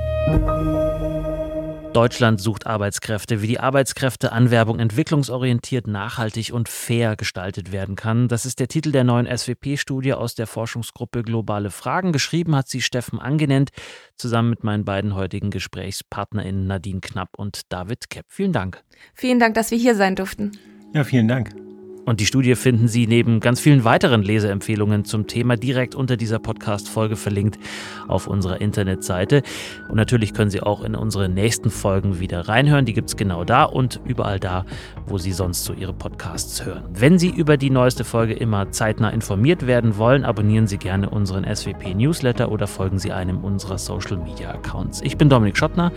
Deutschland 1.99 2.39
sucht 2.39 2.65
Arbeitskräfte. 2.65 3.41
Wie 3.41 3.47
die 3.47 3.59
Arbeitskräfteanwerbung 3.59 4.79
entwicklungsorientiert, 4.79 5.85
nachhaltig 5.85 6.53
und 6.53 6.69
fair 6.69 7.17
gestaltet 7.17 7.73
werden 7.73 7.97
kann, 7.97 8.29
das 8.29 8.45
ist 8.45 8.61
der 8.61 8.69
Titel 8.69 8.93
der 8.93 9.03
neuen 9.03 9.27
SWP-Studie 9.27 10.13
aus 10.13 10.33
der 10.33 10.47
Forschungsgruppe 10.47 11.23
Globale 11.23 11.71
Fragen. 11.71 12.13
Geschrieben 12.13 12.55
hat 12.55 12.69
sie 12.69 12.81
Steffen 12.81 13.19
Angenent 13.19 13.71
zusammen 14.15 14.51
mit 14.51 14.63
meinen 14.63 14.85
beiden 14.85 15.13
heutigen 15.13 15.49
GesprächspartnerInnen 15.49 16.67
Nadine 16.67 17.01
Knapp 17.01 17.31
und 17.35 17.63
David 17.67 18.09
Kepp. 18.09 18.27
Vielen 18.29 18.53
Dank. 18.53 18.81
Vielen 19.13 19.39
Dank, 19.39 19.55
dass 19.55 19.69
wir 19.69 19.77
hier 19.77 19.95
sein 19.95 20.15
durften. 20.15 20.53
Ja, 20.93 21.03
vielen 21.03 21.27
Dank. 21.27 21.53
Und 22.05 22.19
die 22.19 22.25
Studie 22.25 22.55
finden 22.55 22.87
Sie 22.87 23.07
neben 23.07 23.39
ganz 23.39 23.59
vielen 23.59 23.83
weiteren 23.83 24.23
Leseempfehlungen 24.23 25.05
zum 25.05 25.27
Thema 25.27 25.55
direkt 25.57 25.95
unter 25.95 26.17
dieser 26.17 26.39
Podcast-Folge 26.39 27.15
verlinkt 27.15 27.59
auf 28.07 28.27
unserer 28.27 28.61
Internetseite. 28.61 29.43
Und 29.89 29.95
natürlich 29.95 30.33
können 30.33 30.49
Sie 30.49 30.61
auch 30.61 30.83
in 30.83 30.95
unsere 30.95 31.29
nächsten 31.29 31.69
Folgen 31.69 32.19
wieder 32.19 32.47
reinhören. 32.47 32.85
Die 32.85 32.93
gibt 32.93 33.09
es 33.09 33.17
genau 33.17 33.43
da 33.43 33.63
und 33.63 33.99
überall 34.05 34.39
da, 34.39 34.65
wo 35.05 35.17
Sie 35.17 35.31
sonst 35.31 35.65
so 35.65 35.73
Ihre 35.73 35.93
Podcasts 35.93 36.65
hören. 36.65 36.83
Wenn 36.93 37.19
Sie 37.19 37.29
über 37.29 37.57
die 37.57 37.69
neueste 37.69 38.03
Folge 38.03 38.33
immer 38.33 38.71
zeitnah 38.71 39.09
informiert 39.09 39.67
werden 39.67 39.97
wollen, 39.97 40.25
abonnieren 40.25 40.67
Sie 40.67 40.77
gerne 40.77 41.09
unseren 41.09 41.43
SWP-Newsletter 41.43 42.51
oder 42.51 42.67
folgen 42.67 42.99
Sie 42.99 43.11
einem 43.11 43.43
unserer 43.43 43.77
Social-Media-Accounts. 43.77 45.01
Ich 45.03 45.17
bin 45.17 45.29
Dominik 45.29 45.57
Schottner. 45.57 45.91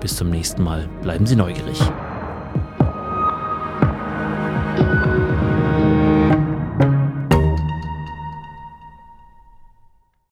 Bis 0.00 0.16
zum 0.16 0.30
nächsten 0.30 0.62
Mal. 0.62 0.88
Bleiben 1.02 1.26
Sie 1.26 1.36
neugierig. 1.36 1.80